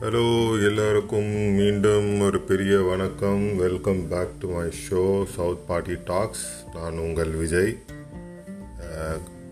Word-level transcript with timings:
Hello 0.00 0.26
எல்லாருக்கும் 0.66 1.30
மீண்டும் 1.30 2.20
ஒரு 2.20 2.40
பெரிய 2.40 2.80
வணக்கம். 2.80 3.56
Welcome 3.56 4.08
back 4.08 4.40
to 4.40 4.50
my 4.52 4.68
show 4.68 5.26
south 5.26 5.66
party 5.66 5.96
talks 6.04 6.46
நான் 6.74 6.98
உங்கள் 6.98 7.30
விஜய். 7.30 7.78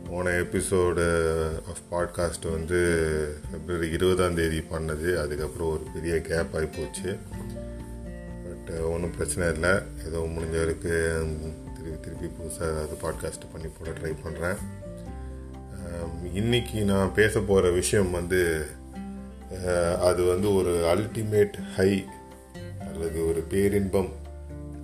போன 0.09 0.31
எபிசோடு 0.31 1.07
ஆஃப் 1.69 1.85
பாட்காஸ்ட் 1.91 2.51
வந்து 2.51 2.81
பிப்ரவரி 3.51 3.91
இருபதாம் 3.91 4.35
தேதி 4.35 4.59
பண்ணது. 4.59 5.17
அதுக்கப்புறம் 5.17 5.71
ஒரு 5.71 5.83
பெரிய 5.95 6.21
கேப் 6.21 6.57
ஆகி 6.57 6.67
போச்சு. 6.67 7.17
பட் 8.45 8.81
ஒன்றும் 8.81 9.17
பிரச்சனை 9.17 9.53
இல்லை. 9.53 9.75
ஏதோ 10.07 10.19
முடிஞ்ச 10.19 10.59
வரைக்கும் 10.59 11.39
திருப்பி 11.75 12.01
திருப்பி 12.01 12.27
புதுசாக 12.27 12.71
ஏதாவது 12.71 12.97
பாட்காஸ்ட் 13.03 13.51
பண்ணி 13.53 13.69
போட 13.69 13.91
ட்ரை 13.91 14.15
பண்ணுறேன் 14.27 14.57
இன்னைக்கு 16.33 16.81
நான் 16.81 17.15
பேச 17.15 17.41
போகிற 17.41 17.71
விஷயம் 17.71 18.11
வந்து 18.11 18.67
அது 20.01 20.25
வந்து 20.25 20.55
ஒரு 20.55 20.71
அல்டிமேட் 20.71 21.57
ஹை 21.77 22.05
அல்லது 22.79 23.29
ஒரு 23.29 23.41
பேரின்பம் 23.41 24.09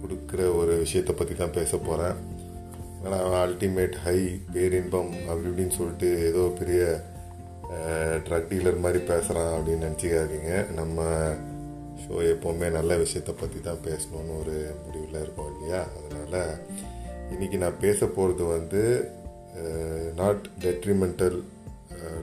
கொடுக்குற 0.03 0.57
ஒரு 0.57 0.77
விஷயத்தை 0.77 1.15
பற்றி 1.15 1.35
தான் 1.35 1.53
பேச 1.53 1.77
போகிறேன் 1.77 2.39
ஆனால் 3.05 3.49
அல்டிமேட் 3.49 3.93
ஹை 3.93 4.41
பேரின்பம் 4.53 5.13
அப்படி 5.29 5.49
இப்படின்னு 5.49 5.71
சொல்லிட்டு 5.71 6.27
ஏதோ 6.27 6.53
பெரிய 6.59 7.03
ட்ரக் 8.29 8.51
டீலர் 8.51 8.81
மாதிரி 8.81 9.05
பேசுகிறான் 9.05 9.61
அப்படின்னு 9.61 9.89
நினச்சிக்காதீங்க. 9.89 10.73
நம்ம 10.73 11.03
ஷோ 12.01 12.13
எப்போவுமே 12.13 12.71
நல்ல 12.71 12.97
விஷயத்தை 12.97 13.35
பற்றி 13.35 13.61
தான் 13.61 13.85
பேசணும்னு 13.85 14.41
ஒரு 14.41 14.75
முடிவில் 14.87 15.23
இருக்கோம் 15.23 15.53
இல்லையா? 15.55 15.87
அதனால் 15.99 16.59
இன்றைக்கி 17.31 17.57
நான் 17.57 17.81
பேச 17.81 18.07
போகிறது 18.07 18.45
வந்து 18.45 19.11
not 20.17 20.49
detrimental 20.61 21.43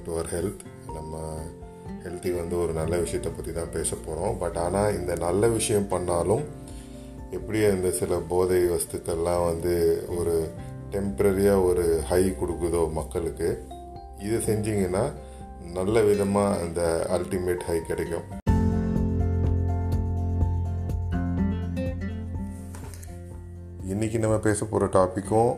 to 0.06 0.18
our 0.18 0.26
health 0.26 0.94
நம்ம 0.94 1.40
ஹெல்த்தி 2.04 2.36
வந்து 2.36 2.60
ஒரு 2.60 2.74
நல்ல 2.74 2.98
விஷயத்தை 2.98 3.32
பற்றி 3.32 3.52
தான் 3.52 3.72
பேச 3.72 3.96
போகிறோம் 3.96 4.38
பட் 4.38 4.58
ஆனால் 4.58 5.00
இந்த 5.00 5.16
நல்ல 5.16 5.48
விஷயம் 5.48 5.88
பண்ணாலும் 5.88 6.44
எப்படி 7.32 7.66
அந்த 7.66 7.92
சில 7.92 8.16
போதை 8.28 8.64
வஸ்துக்கள்லாம் 8.64 9.46
வந்து 9.46 9.74
ஒரு 10.18 10.50
டெம்ப்ரரியாக 10.92 11.64
ஒரு 11.64 12.04
ஹை 12.10 12.24
கொடுக்குதோ 12.30 12.92
மக்களுக்கு 12.92 13.64
இதை 14.20 14.56
செஞ்சிங்கன்னா 14.56 15.12
நல்ல 15.74 16.02
விதமாக 16.02 16.60
அந்த 16.60 17.08
அல்டிமேட் 17.10 17.64
ஹை 17.64 17.82
கிடைக்கும். 17.82 18.28
இன்றைக்கி 23.90 24.18
நம்ம 24.18 24.38
பேச 24.38 24.66
போகிற 24.66 24.86
டாப்பிக்கும் 24.86 25.52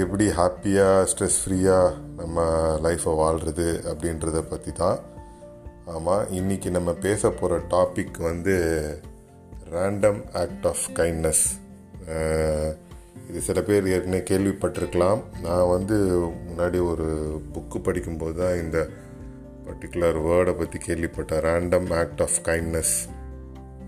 எப்படி 0.00 0.26
ஹாப்பியாக 0.28 1.06
ஸ்ட்ரெஸ் 1.06 1.38
ஃப்ரீயாக 1.40 1.94
நம்ம 2.16 2.38
லைஃப்பை 2.82 3.16
வாழ்கிறது 3.16 3.80
அப்படின்றத 3.84 4.40
பற்றி 4.40 4.72
தான் 4.72 4.98
ஆமாம் 5.90 6.26
இன்றைக்கி 6.30 6.70
நம்ம 6.70 6.92
பேச 6.94 7.30
போகிற 7.30 7.54
டாபிக் 7.70 8.18
வந்து 8.18 8.54
ரேண்டம் 9.70 10.20
ஆக்ட் 10.32 10.66
ஆஃப் 10.66 10.84
கைண்ட்னஸ் 10.94 11.42
இது 13.28 13.40
சில 13.40 13.62
பேர் 13.62 13.88
ஏற்கனவே 13.88 14.22
கேள்விப்பட்டிருக்கலாம். 14.30 15.22
நான் 15.42 15.68
வந்து 15.68 15.96
முன்னாடி 16.48 16.78
ஒரு 16.90 17.08
புக்கு 17.54 17.82
படிக்கும்போது 17.82 18.34
தான் 18.40 18.60
இந்த 18.60 18.78
பர்டிகுலர் 19.66 20.20
வேர்டை 20.26 20.54
பற்றி 20.58 20.78
கேள்விப்பட்டேன் 20.86 21.44
ரேண்டம் 21.48 21.90
ஆக்ட் 21.98 22.22
ஆஃப் 22.22 22.38
கைண்ட்னஸ் 22.44 22.94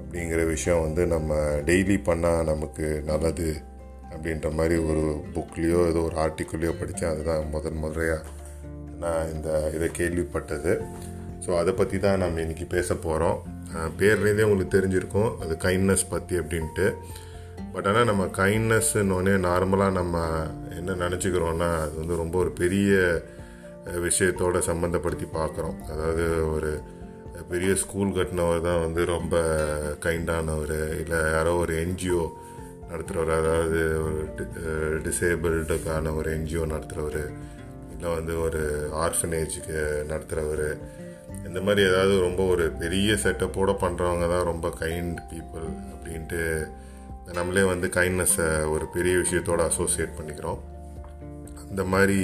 அப்படிங்கிற 0.00 0.46
விஷயம் 0.46 0.80
வந்து 0.80 1.06
நம்ம 1.06 1.34
டெய்லி 1.66 1.98
பண்ணால் 2.10 2.44
நமக்கு 2.44 3.02
நல்லது 3.04 3.56
அப்படின்ற 4.10 4.52
மாதிரி 4.52 4.82
ஒரு 4.82 5.06
புக்லேயோ 5.34 5.80
ஏதோ 5.88 6.02
ஒரு 6.02 6.16
ஆர்டிக்கிளையோ 6.16 6.74
படித்தேன் 6.78 7.10
அதுதான் 7.10 7.48
முதன் 7.48 7.82
முறையாக 7.84 8.22
நான் 8.98 9.32
இந்த 9.32 9.70
இதை 9.74 9.88
கேள்விப்பட்டது. 9.98 10.72
ஸோ 11.44 11.50
அதை 11.60 11.72
பற்றி 11.72 11.98
தான் 11.98 12.22
நம்ம 12.22 12.40
இன்றைக்கி 12.40 12.66
பேச 12.68 12.94
போகிறோம் 12.94 13.38
பேர்லேருந்தே 14.00 14.46
உங்களுக்கு 14.46 14.76
தெரிஞ்சிருக்கும் 14.76 15.30
அது 15.42 15.54
கைண்ட்னஸ் 15.66 16.04
பற்றி 16.08 16.34
அப்படின்ட்டு. 16.38 16.86
பட் 17.74 17.86
ஆனால் 17.86 18.08
நம்ம 18.10 18.24
கைண்ட்னஸ்ன்னொன்னே 18.40 19.34
நார்மலாக 19.46 19.96
நம்ம 19.98 20.16
என்ன 20.78 20.96
நினச்சிக்கிறோன்னா 21.04 21.68
அது 21.84 21.94
வந்து 22.00 22.16
ரொம்ப 22.16 22.38
ஒரு 22.38 22.50
பெரிய 22.50 22.90
விஷயத்தோடு 23.84 24.08
விஷயத்தோட 24.08 24.58
சம்மந்தப்படுத்தி 24.68 25.26
பார்க்குறோம். 25.38 25.78
அதாவது 25.90 26.24
ஒரு 26.46 26.70
பெரிய 27.48 27.72
ஸ்கூல் 27.74 28.14
கட்டினவர் 28.16 28.66
தான் 28.66 28.82
வந்து 28.84 29.02
ரொம்ப 29.04 29.36
கைண்டானவர் 30.04 30.76
இல்லை 31.02 31.20
யாரோ 31.36 31.52
ஒரு 31.54 31.74
என்ஜிஓ 31.84 32.24
நடத்துகிறவர் 32.90 33.32
அதாவது 33.40 33.80
ஒரு 34.04 35.00
டிசேபிள்டுக்கான 35.06 36.14
ஒரு 36.16 36.30
என்ஜிஓ 36.36 36.64
நடத்துகிறவர் 36.74 37.22
இல்லை 37.94 38.10
வந்து 38.18 38.34
ஒரு 38.40 38.62
ஆர்ஃபனேஜுக்கு 39.06 39.78
நடத்துகிறவர் 40.08 40.66
இந்த 41.46 41.60
மாதிரி 41.60 41.82
ஏதாவது 41.90 42.14
ரொம்ப 42.20 42.42
ஒரு 42.46 42.64
பெரிய 42.82 43.12
செட்டப்போடு 43.22 43.72
பண்ணுறவங்க 43.84 44.26
தான் 44.34 44.48
ரொம்ப 44.52 44.68
கைண்ட் 44.80 45.18
பீப்புள் 45.30 45.68
அப்படின்ட்டு 45.92 46.40
நம்மளே 47.32 47.62
வந்து 47.62 47.88
கைண்ட்னஸை 47.88 48.48
ஒரு 48.68 48.86
பெரிய 48.86 49.14
விஷயத்தோட 49.16 49.60
அசோசியேட் 49.70 50.16
பண்ணிக்கிறோம். 50.18 50.60
அந்த 51.68 51.84
மாதிரி 51.84 52.18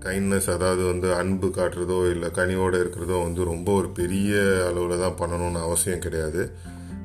கைண்ட்னஸ் 0.00 0.48
அதாவது 0.54 0.82
வந்து 0.84 1.08
அன்பு 1.14 1.48
காட்டுறதோ 1.48 1.98
இல்லை 2.10 2.28
கனிவோடு 2.30 2.76
இருக்கிறதோ 2.80 3.16
வந்து 3.18 3.44
ரொம்ப 3.44 3.68
ஒரு 3.72 3.88
பெரிய 3.90 4.32
அளவில் 4.68 5.02
தான் 5.04 5.18
பண்ணணும்னு 5.20 5.60
அவசியம் 5.60 6.04
கிடையாது. 6.06 6.42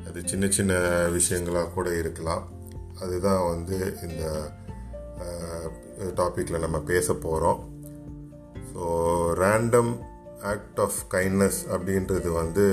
அது 0.07 0.22
சின்ன 0.25 0.45
சின்ன 0.47 0.73
விஷயங்களாக 1.17 1.73
கூட 1.73 1.89
இருக்கலாம். 1.97 2.43
அதுதான் 2.99 3.43
வந்து 3.49 3.78
இந்த 4.07 4.23
டாப்பிக்கில் 6.16 6.59
நம்ம 6.59 6.78
பேச 6.79 7.13
போகிறோம் 7.13 7.59
so 8.72 8.83
random 9.41 9.91
act 10.52 10.79
of 10.85 11.00
kindness 11.13 11.59
அப்படின்றது 11.74 12.29
வந்து 12.41 12.66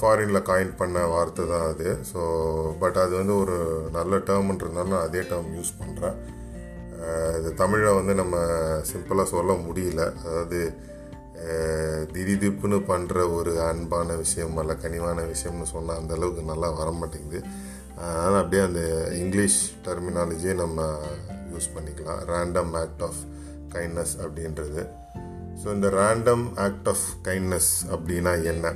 ஃபாரினில் 0.00 0.46
காயின் 0.48 0.72
பண்ண 0.80 0.98
வார்த்தை 1.12 1.44
தான் 1.52 1.68
அது. 1.72 1.88
ஸோ 2.10 2.20
பட் 2.82 2.98
அது 3.02 3.14
வந்து 3.20 3.34
ஒரு 3.42 3.56
நல்ல 3.96 4.16
டேர்ம்ன்றதுனால 4.28 4.92
நான் 4.94 5.06
அதே 5.08 5.22
டேர்ம் 5.30 5.52
யூஸ் 5.58 5.78
பண்ணுறேன் 5.80 6.16
இது 7.38 7.50
தமிழை 7.62 7.92
வந்து 7.98 8.14
நம்ம 8.20 8.36
சிம்பிளாக 8.90 9.32
சொல்ல 9.34 9.52
முடியல. 9.66 10.02
அதாவது 10.24 10.60
திடீதிப்புன்னு 12.12 12.78
பண்ணுற 12.90 13.16
ஒரு 13.36 13.52
அன்பான 13.70 14.16
விஷயம் 14.22 14.58
அல்ல 14.62 14.72
கனிவான 14.84 15.24
விஷயம்னு 15.32 15.66
சொன்னால் 15.72 16.00
அந்த 16.00 16.12
அளவுக்கு 16.18 16.42
நல்லா 16.50 16.68
வர 16.80 16.90
மாட்டேங்குது. 17.00 17.40
அதனால் 18.00 18.38
அப்படியே 18.40 18.62
அந்த 18.68 18.82
இங்கிலீஷ் 19.22 19.58
டெர்மினாலஜியை 19.86 20.54
நம்ம 20.62 20.86
யூஸ் 21.52 21.72
பண்ணிக்கலாம். 21.74 22.22
ரேண்டம் 22.32 22.72
ஆக்ட் 22.82 23.04
ஆஃப் 23.08 23.20
கைண்ட்னஸ் 23.74 24.14
அப்படின்றது. 24.24 24.82
ஸோ 25.60 25.66
இந்த 25.76 25.88
ரேண்டம் 26.00 26.44
ஆக்ட் 26.66 26.88
ஆஃப் 26.92 27.06
கைண்ட்னஸ் 27.28 27.72
அப்படின்னா 27.94 28.34
என்ன? 28.52 28.66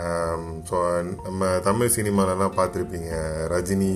Um, 0.00 0.42
ஸோ 0.68 0.76
நம்ம 1.26 1.48
தமிழ் 1.66 1.92
சினிமாலலாம் 1.96 2.56
பார்த்துருப்பீங்க. 2.58 3.12
ரஜினி 3.52 3.92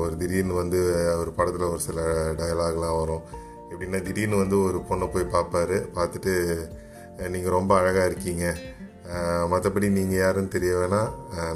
ஒரு 0.00 0.14
திடீர்னு 0.20 0.54
வந்து 0.54 0.80
ஒரு 1.20 1.30
படத்தில் 1.36 1.70
ஒரு 1.72 1.80
சில 1.86 2.00
டயலாக்லாம் 2.40 2.98
வரும். 3.02 3.22
எப்படின்னா 3.70 4.00
திடீர்னு 4.08 4.42
வந்து 4.42 4.56
ஒரு 4.62 4.78
பொண்ணை 4.88 5.06
போய் 5.12 5.32
பார்ப்பாரு. 5.36 5.78
பார்த்துட்டு 5.96 6.34
நீங்கள் 7.34 7.56
ரொம்ப 7.58 7.72
அழகாக 7.80 8.08
இருக்கீங்க. 8.10 8.44
மற்றபடி 9.52 9.88
நீங்கள் 9.98 10.22
யாருன்னு 10.22 10.54
தெரிய 10.56 10.72
வேணாம் 10.80 11.10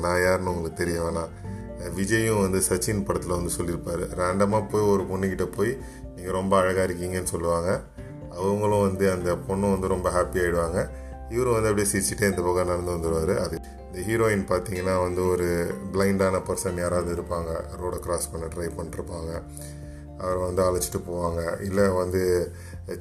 நான் 0.04 0.22
யாருன்னு 0.26 0.52
உங்களுக்கு 0.54 0.82
தெரிய 0.82 0.98
வேணாம் 1.06 1.30
விஜயும் 1.98 2.42
வந்து 2.44 2.58
சச்சின் 2.68 3.06
படத்தில் 3.08 3.38
வந்து 3.38 3.56
சொல்லியிருப்பார். 3.58 4.02
ரேண்டமாக 4.20 4.64
போய் 4.72 4.90
ஒரு 4.92 5.02
பொண்ணுக்கிட்ட 5.10 5.46
போய் 5.56 5.72
நீங்கள் 6.14 6.36
ரொம்ப 6.40 6.54
அழகாக 6.62 6.86
இருக்கீங்கன்னு 6.88 7.32
சொல்லுவாங்க. 7.34 7.70
அவங்களும் 8.38 8.86
வந்து 8.88 9.04
அந்த 9.16 9.30
பொண்ணும் 9.48 9.74
வந்து 9.74 9.94
ரொம்ப 9.94 10.08
ஹாப்பி 10.16 10.40
ஆகிடுவாங்க 10.44 10.80
இவரும் 11.34 11.56
வந்து 11.56 11.70
அப்படியே 11.70 11.88
சிரிச்சுட்டே 11.92 12.30
இந்த 12.30 12.42
பக்கம் 12.42 12.70
நடந்து 12.72 12.94
வந்துடுவார் 12.96 13.34
அது 13.44 13.56
இந்த 13.86 14.00
ஹீரோயின் 14.08 14.44
பார்த்தீங்கன்னா 14.50 14.94
வந்து 15.04 15.22
ஒரு 15.32 15.48
பிளைண்டான 15.92 16.40
பர்சன் 16.48 16.80
யாராவது 16.84 17.10
இருப்பாங்க. 17.16 17.50
ரோடை 17.80 17.98
க்ராஸ் 18.06 18.30
பண்ண 18.32 18.46
ட்ரை 18.54 18.68
பண்ணிருப்பாங்க. 18.78 19.30
அவரை 20.22 20.40
வந்து 20.48 20.62
அழைச்சிட்டு 20.66 21.00
போவாங்க. 21.10 21.42
இல்லை 21.68 21.84
வந்து 22.00 22.22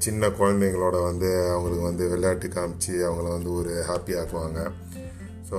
சின்ன 0.06 0.30
குழந்தைங்களோட 0.40 0.98
வந்து 1.04 1.30
அவங்களுக்கு 1.54 1.84
வந்து 1.84 2.06
விளையாட்டு 2.14 2.48
காமிச்சு 2.48 2.94
அவங்கள 3.08 3.28
வந்து 3.38 3.52
ஒரு 3.54 3.74
ஹாப்பி 3.90 4.14
ஆக்குவாங்க. 4.22 4.60
ஸோ 5.50 5.58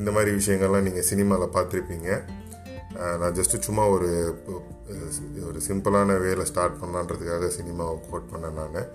இந்த 0.00 0.10
மாதிரி 0.10 0.30
விஷயங்கள்லாம் 0.40 0.86
நீங்கள் 0.88 1.08
சினிமாவில் 1.10 1.54
பார்த்துருப்பீங்க. 1.56 2.10
நான் 3.20 3.36
ஜஸ்ட்டு 3.38 3.64
சும்மா 3.68 3.84
ஒரு 3.88 4.10
ஒரு 5.48 5.60
சிம்பிளான 5.66 6.16
வேலை 6.24 6.44
ஸ்டார்ட் 6.50 6.80
பண்ணலான்றதுக்காக 6.80 7.46
சினிமாவை 7.56 7.96
கோட் 8.08 8.30
பண்ணேன் 8.32 8.58
நான். 8.60 8.88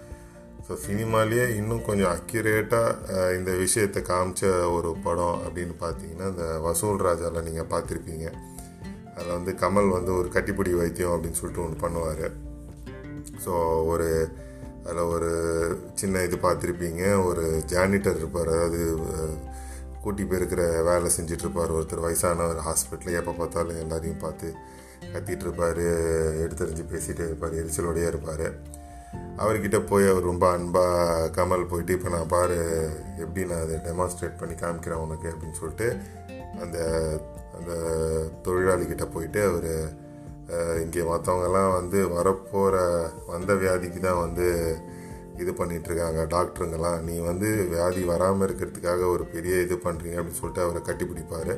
ஸோ 0.66 0.76
சினிமாலேயே 0.86 1.46
இன்னும் 1.60 1.86
கொஞ்சம் 1.88 2.12
அக்யூரேட்டாக 2.16 3.24
இந்த 3.38 3.52
விஷயத்தை 3.62 4.02
காமிச்ச 4.10 4.52
ஒரு 4.76 4.90
படம் 5.06 5.38
அப்படின்னு 5.46 5.76
பார்த்தீங்கன்னா 5.86 6.28
இந்த 6.34 6.46
வசூல் 6.66 7.02
ராஜாவில் 7.08 7.48
நீங்கள் 7.48 7.70
பார்த்துருப்பீங்க. 7.74 8.28
அதில் 9.16 9.36
வந்து 9.38 9.54
கமல் 9.64 9.90
வந்து 9.98 10.12
ஒரு 10.20 10.28
கட்டிப்பிடி 10.36 10.74
வைத்தியம் 10.82 11.14
அப்படின்னு 11.16 11.40
சொல்லிட்டு 11.40 11.66
ஒன்று 11.66 11.84
பண்ணுவார். 11.86 12.28
ஸோ 13.46 13.54
ஒரு 13.94 14.10
அதில் 14.86 15.10
ஒரு 15.16 15.32
சின்ன 16.02 16.22
இது 16.28 16.38
பார்த்துருப்பீங்க. 16.48 17.04
ஒரு 17.30 17.46
ஜானிட்டர் 17.74 18.20
இருப்பார். 18.22 18.52
அதாவது 18.56 18.82
கூட்டி 20.04 20.24
போயிருக்கிற 20.24 20.64
வேலை 20.90 21.10
செஞ்சிட்ருப்பார் 21.16 21.66
இருப்பார் 21.66 21.76
ஒருத்தர். 21.78 22.06
வயசானவர் 22.06 22.62
ஹாஸ்பிட்டலில் 22.68 23.20
எப்போ 23.22 23.34
பார்த்தாலும் 23.40 23.82
எல்லாரையும் 23.84 24.24
பார்த்து 24.26 24.50
கத்திட்டு 25.14 25.42
இருப்பார் 25.42 25.84
எடுத்தறிஞ்சு 26.46 26.84
பேசிகிட்டே 26.92 27.26
இருப்பார் 27.26 27.54
எரிச்சலோடையே 27.54 28.08
இருப்பார். 28.08 28.48
அவர்கிட்ட 29.38 29.88
போய் 29.88 30.10
அவர் 30.10 30.24
ரொம்ப 30.24 30.52
அன்பாக 30.52 31.30
கமல் 31.30 31.68
போயிட்டு 31.68 31.94
இப்போ 31.94 32.10
நான் 32.10 32.28
பாரு 32.28 32.58
எப்படி 33.18 33.46
நான் 33.46 33.62
அதை 33.62 33.76
டெமான்ஸ்ட்ரேட் 33.76 34.40
பண்ணி 34.40 34.56
காமிக்கிறேன் 34.56 35.00
உனக்கு 35.00 35.30
அப்படின்னு 35.30 35.60
சொல்லிட்டு 35.60 35.88
அந்த 36.62 36.78
அந்த 37.60 37.72
தொழிலாளிகிட்ட 38.44 39.06
போயிட்டு 39.12 39.44
அவர் 39.44 39.72
இங்கே 40.84 41.00
மற்றவங்கெல்லாம் 41.00 41.74
வந்து 41.74 42.08
வரப்போகிற 42.08 42.78
வந்த 43.28 43.54
வியாதிக்கு 43.54 44.00
தான் 44.00 44.20
வந்து 44.20 44.48
இது 45.42 45.52
பண்ணிகிட்ருக்காங்க 45.60 46.22
டாக்டருங்கெல்லாம் 46.36 47.00
நீ 47.08 47.16
வந்து 47.30 47.50
வியாதி 47.74 48.02
வராமல் 48.12 48.46
இருக்கிறதுக்காக 48.48 49.04
ஒரு 49.16 49.26
பெரிய 49.34 49.56
இது 49.66 49.76
பண்ணுறீங்க 49.86 50.18
அப்படின்னு 50.20 50.42
சொல்லிட்டு 50.42 50.66
அவரை 50.66 50.82
கட்டி 50.82 51.06
பிடிப்பார் 51.06 51.54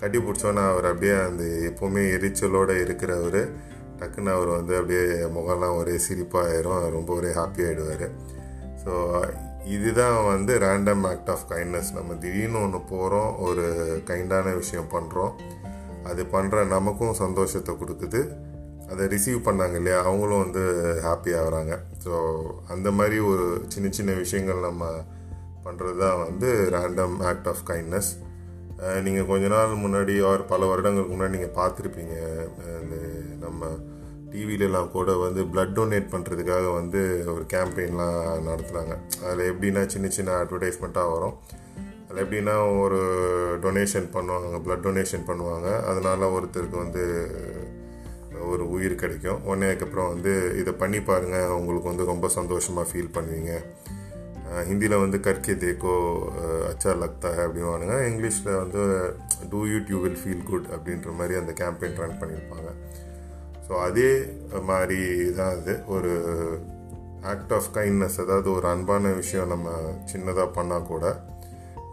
கட்டி 0.00 0.18
பிடிச்சோன்னே 0.18 0.64
அவர் 0.72 0.88
அப்படியே 0.90 1.14
அந்த 1.28 1.44
எப்போவுமே 1.70 2.02
எரிச்சலோடு 2.16 2.74
இருக்கிறவர். 2.84 3.40
டக்குன்னு 4.00 4.30
அவர் 4.34 4.50
வந்து 4.56 4.74
அப்படியே 4.76 5.04
முகம்லாம் 5.36 5.78
ஒரே 5.80 5.94
சிரிப்பாயிரும் 6.06 6.84
ரொம்ப 6.96 7.10
ஒரே 7.14 7.30
ஹாப்பி 7.38 7.62
ஆகிடுவார் 7.68 8.04
ஸோ 8.82 8.92
இதுதான் 9.76 10.18
வந்து 10.24 10.52
ரேண்டம் 10.58 11.02
ஆக்ட் 11.08 11.30
ஆஃப் 11.30 11.46
கைண்ட்னஸ் 11.50 11.90
நம்ம 11.96 12.14
திடீர்னு 12.14 12.60
ஒன்று 12.62 12.80
போகிறோம் 12.92 13.32
ஒரு 13.46 13.64
கைண்டான 14.10 14.52
விஷயம் 14.56 14.92
பண்ணுறோம் 14.92 15.32
அது 16.04 16.22
பண்ணுற 16.32 16.58
நமக்கும் 16.66 17.18
சந்தோஷத்தை 17.22 17.72
கொடுக்குது. 17.74 18.20
அதை 18.92 19.04
ரிசீவ் 19.14 19.40
பண்ணாங்க 19.48 19.76
இல்லையா? 19.80 19.98
அவங்களும் 20.08 20.42
வந்து 20.44 20.62
ஹாப்பி 21.06 21.32
ஆகிறாங்க. 21.40 21.74
ஸோ 22.04 22.12
அந்த 22.74 22.88
மாதிரி 22.98 23.18
ஒரு 23.32 23.46
சின்ன 23.74 23.90
சின்ன 23.98 24.12
விஷயங்கள் 24.22 24.66
நம்ம 24.68 24.84
பண்ணுறது 25.66 25.98
தான் 26.04 26.22
வந்து 26.26 26.48
ரேண்டம் 26.76 27.16
ஆக்ட் 27.30 27.48
ஆஃப் 27.52 27.62
கைண்ட்னஸ் 27.70 28.10
நீங்கள் 29.06 29.28
கொஞ்ச 29.30 29.46
நாள் 29.52 29.72
முன்னாடி 29.84 30.14
ஆர் 30.30 30.42
பல 30.50 30.66
வருடங்களுக்கு 30.70 31.14
முன்னாடி 31.14 31.36
நீங்கள் 31.36 31.56
பார்த்துருப்பீங்க. 31.60 32.16
இந்த 32.82 32.96
நம்ம 33.44 33.70
டிவிலலாம் 34.32 34.90
கூட 34.94 35.10
வந்து 35.24 35.42
பிளட் 35.52 35.76
டொனேட் 35.78 36.12
பண்ணுறதுக்காக 36.14 36.66
வந்து 36.78 37.00
ஒரு 37.34 37.44
கேம்பெயின்லாம் 37.52 38.18
நடத்துகிறாங்க 38.48 38.94
அதில் 39.24 39.48
எப்படின்னா 39.52 39.82
சின்ன 39.94 40.08
சின்ன 40.16 40.34
அட்வர்டைஸ்மெண்ட்டாக 40.40 41.12
வரும். 41.14 41.36
அதில் 42.06 42.22
எப்படின்னா 42.24 42.56
ஒரு 42.82 43.00
டொனேஷன் 43.64 44.08
பண்ணுவாங்க 44.16 44.60
பிளட் 44.66 44.86
டொனேஷன் 44.86 45.26
பண்ணுவாங்க. 45.30 45.68
அதனால் 45.90 46.32
ஒருத்தருக்கு 46.36 46.78
வந்து 46.84 47.04
ஒரு 48.52 48.64
உயிர் 48.76 48.94
கிடைக்கும். 49.02 49.40
உடனே 49.48 49.68
அதுக்கப்புறம் 49.70 50.10
வந்து 50.14 50.32
இதை 50.60 50.72
பண்ணி 50.82 51.00
பாருங்கள் 51.10 51.54
உங்களுக்கு 51.58 51.92
வந்து 51.92 52.10
ரொம்ப 52.12 52.28
சந்தோஷமாக 52.38 52.88
ஃபீல் 52.90 53.14
பண்ணுவீங்க. 53.16 53.52
ஹிந்தியில் 54.68 55.02
வந்து 55.02 55.18
கற்கே 55.26 55.54
தேக்கோ 55.62 55.94
அச்சா 56.70 56.92
லக்தா 57.02 57.30
அப்படிவானுங்க 57.44 57.96
இங்கிலீஷில் 58.10 58.58
வந்து 58.62 58.82
do 59.52 59.60
it 59.72 59.90
you 59.92 59.98
will 60.04 60.20
feel 60.22 60.46
good 60.50 60.68
அப்படின்ற 60.76 61.12
மாதிரி 61.18 61.34
அந்த 61.40 61.52
கேம்பெயின் 61.60 61.98
ரன் 62.02 62.20
பண்ணியிருப்பாங்க. 62.22 62.70
ஸோ 63.66 63.74
அதே 63.88 64.10
மாதிரி 64.70 65.00
தான் 65.38 65.52
அது 65.56 65.74
ஒரு 65.96 66.12
ஆக்ட் 67.32 67.52
ஆஃப் 67.56 67.68
கைண்ட்னஸ் 67.76 68.18
அதாவது 68.24 68.48
ஒரு 68.56 68.66
அன்பான 68.74 69.12
விஷயம் 69.20 69.52
நம்ம 69.54 69.68
சின்னதாக 70.12 70.48
பண்ணால் 70.58 70.88
கூட 70.92 71.04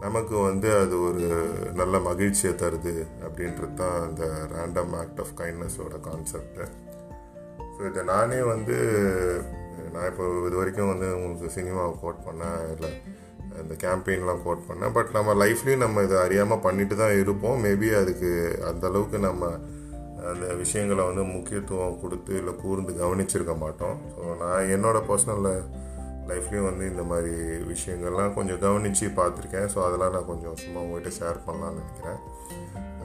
நமக்கு 0.06 0.36
வந்து 0.48 0.68
அது 0.80 0.96
ஒரு 1.08 1.26
நல்ல 1.80 1.98
மகிழ்ச்சியை 2.08 2.54
தருது 2.62 2.96
அப்படின்றது 3.26 3.76
தான் 3.82 3.98
அந்த 4.06 4.24
ரேண்டம் 4.54 4.94
ஆக்ட் 5.02 5.22
ஆஃப் 5.24 5.36
கைண்ட்னஸோட 5.40 5.98
கான்செப்டு 6.08 6.66
ஸோ 7.76 7.80
இதை 7.90 8.02
நானே 8.14 8.40
வந்து 8.54 8.76
நான் 9.94 10.08
இப்போ 10.10 10.24
இது 10.48 10.56
வரைக்கும் 10.60 10.92
வந்து 10.92 11.08
உங்களுக்கு 11.16 11.48
சினிமாவை 11.56 11.94
கோட் 12.02 12.26
பண்ணேன் 12.26 12.60
இல்லை 12.74 12.90
இந்த 13.62 13.74
கேம்பெயின்லாம் 13.82 14.42
கோட் 14.46 14.66
பண்ணேன். 14.68 14.92
பட் 14.96 15.10
நம்ம 15.16 15.34
லைஃப்லேயும் 15.42 15.84
நம்ம 15.84 16.02
இதை 16.06 16.16
அறியாமல் 16.24 16.62
பண்ணிட்டு 16.66 16.94
தான் 17.02 17.18
இருப்போம். 17.22 17.58
மேபி 17.64 17.88
அதுக்கு 18.00 18.30
அந்தளவுக்கு 18.70 19.18
நம்ம 19.28 19.50
அந்த 20.30 20.46
விஷயங்களை 20.62 21.02
வந்து 21.08 21.24
முக்கியத்துவம் 21.34 22.00
கொடுத்து 22.02 22.32
இல்லை 22.40 22.54
கூர்ந்து 22.62 22.92
கவனிச்சிருக்க 23.02 23.54
மாட்டோம். 23.64 23.96
ஸோ 24.14 24.22
நான் 24.42 24.70
என்னோடய 24.76 25.08
பர்சனலில் 25.10 25.68
லைஃப்லேயும் 26.30 26.68
வந்து 26.70 26.84
இந்த 26.92 27.02
மாதிரி 27.10 27.34
விஷயங்கள்லாம் 27.72 28.36
கொஞ்சம் 28.38 28.62
கவனித்து 28.64 29.08
பார்த்துருக்கேன். 29.20 29.68
ஸோ 29.74 29.78
அதெல்லாம் 29.86 30.14
நான் 30.16 30.30
கொஞ்சம் 30.32 30.56
சும்மா 30.62 30.80
உங்கள்கிட்ட 30.84 31.12
ஷேர் 31.20 31.46
பண்ணலான்னு 31.48 31.82
நினைக்கிறேன். 31.82 32.20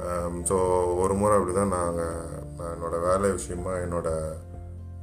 Um, 0.03 0.35
ஸோ 0.49 0.55
ஒரு 1.01 1.13
முறை 1.13 1.33
அப்படி 1.37 1.53
தான் 1.57 1.73
நாங்கள் 1.75 2.13
நான் 2.57 2.71
என்னோடய 2.75 3.01
வேலை 3.07 3.27
விஷயமா 3.35 3.73
என்னோடய 3.83 4.37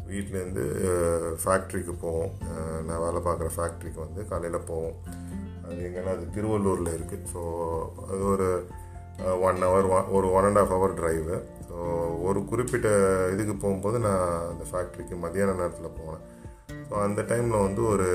வீட்டிலேருந்து 0.09 0.65
ஃபேக்ட்ரிக்கு 1.43 1.93
uh, 1.93 2.01
போவோம். 2.05 2.33
Uh, 2.49 2.79
நான் 2.87 3.03
வேலை 3.05 3.21
பார்க்குற 3.27 3.49
ஃபேக்ட்ரிக்கு 3.57 4.01
வந்து 4.07 4.23
காலையில் 4.31 4.67
போவோம். 4.71 4.97
அது 5.67 5.79
எங்கன்னா 5.89 6.15
அது 6.17 6.27
திருவள்ளூரில் 6.37 6.97
இருக்குது 6.97 7.31
ஸோ 7.35 7.43
அது 8.09 8.23
ஒரு 8.33 8.49
uh, 9.25 9.37
ஒன் 9.47 9.63
ஹவர் 9.67 9.89
ஒரு 10.19 10.27
one 10.39 10.49
and 10.49 10.63
half 10.63 10.75
hour 10.77 10.97
drive 11.01 11.37
so 11.69 11.77
ஒரு 12.29 12.43
குறிப்பிட்ட 12.45 12.89
இதுக்கு 13.35 13.57
போகும்போது 13.57 14.01
நான் 14.07 14.27
அந்த 14.51 14.67
ஃபேக்ட்ரிக்கு 14.71 15.17
மதியான 15.27 15.57
நேரத்தில் 15.61 15.97
போனேன் 15.99 16.25
ஸோ 16.89 16.95
அந்த 17.07 17.21
டைமில் 17.31 17.65
வந்து 17.65 17.83
ஒரு 17.93 18.07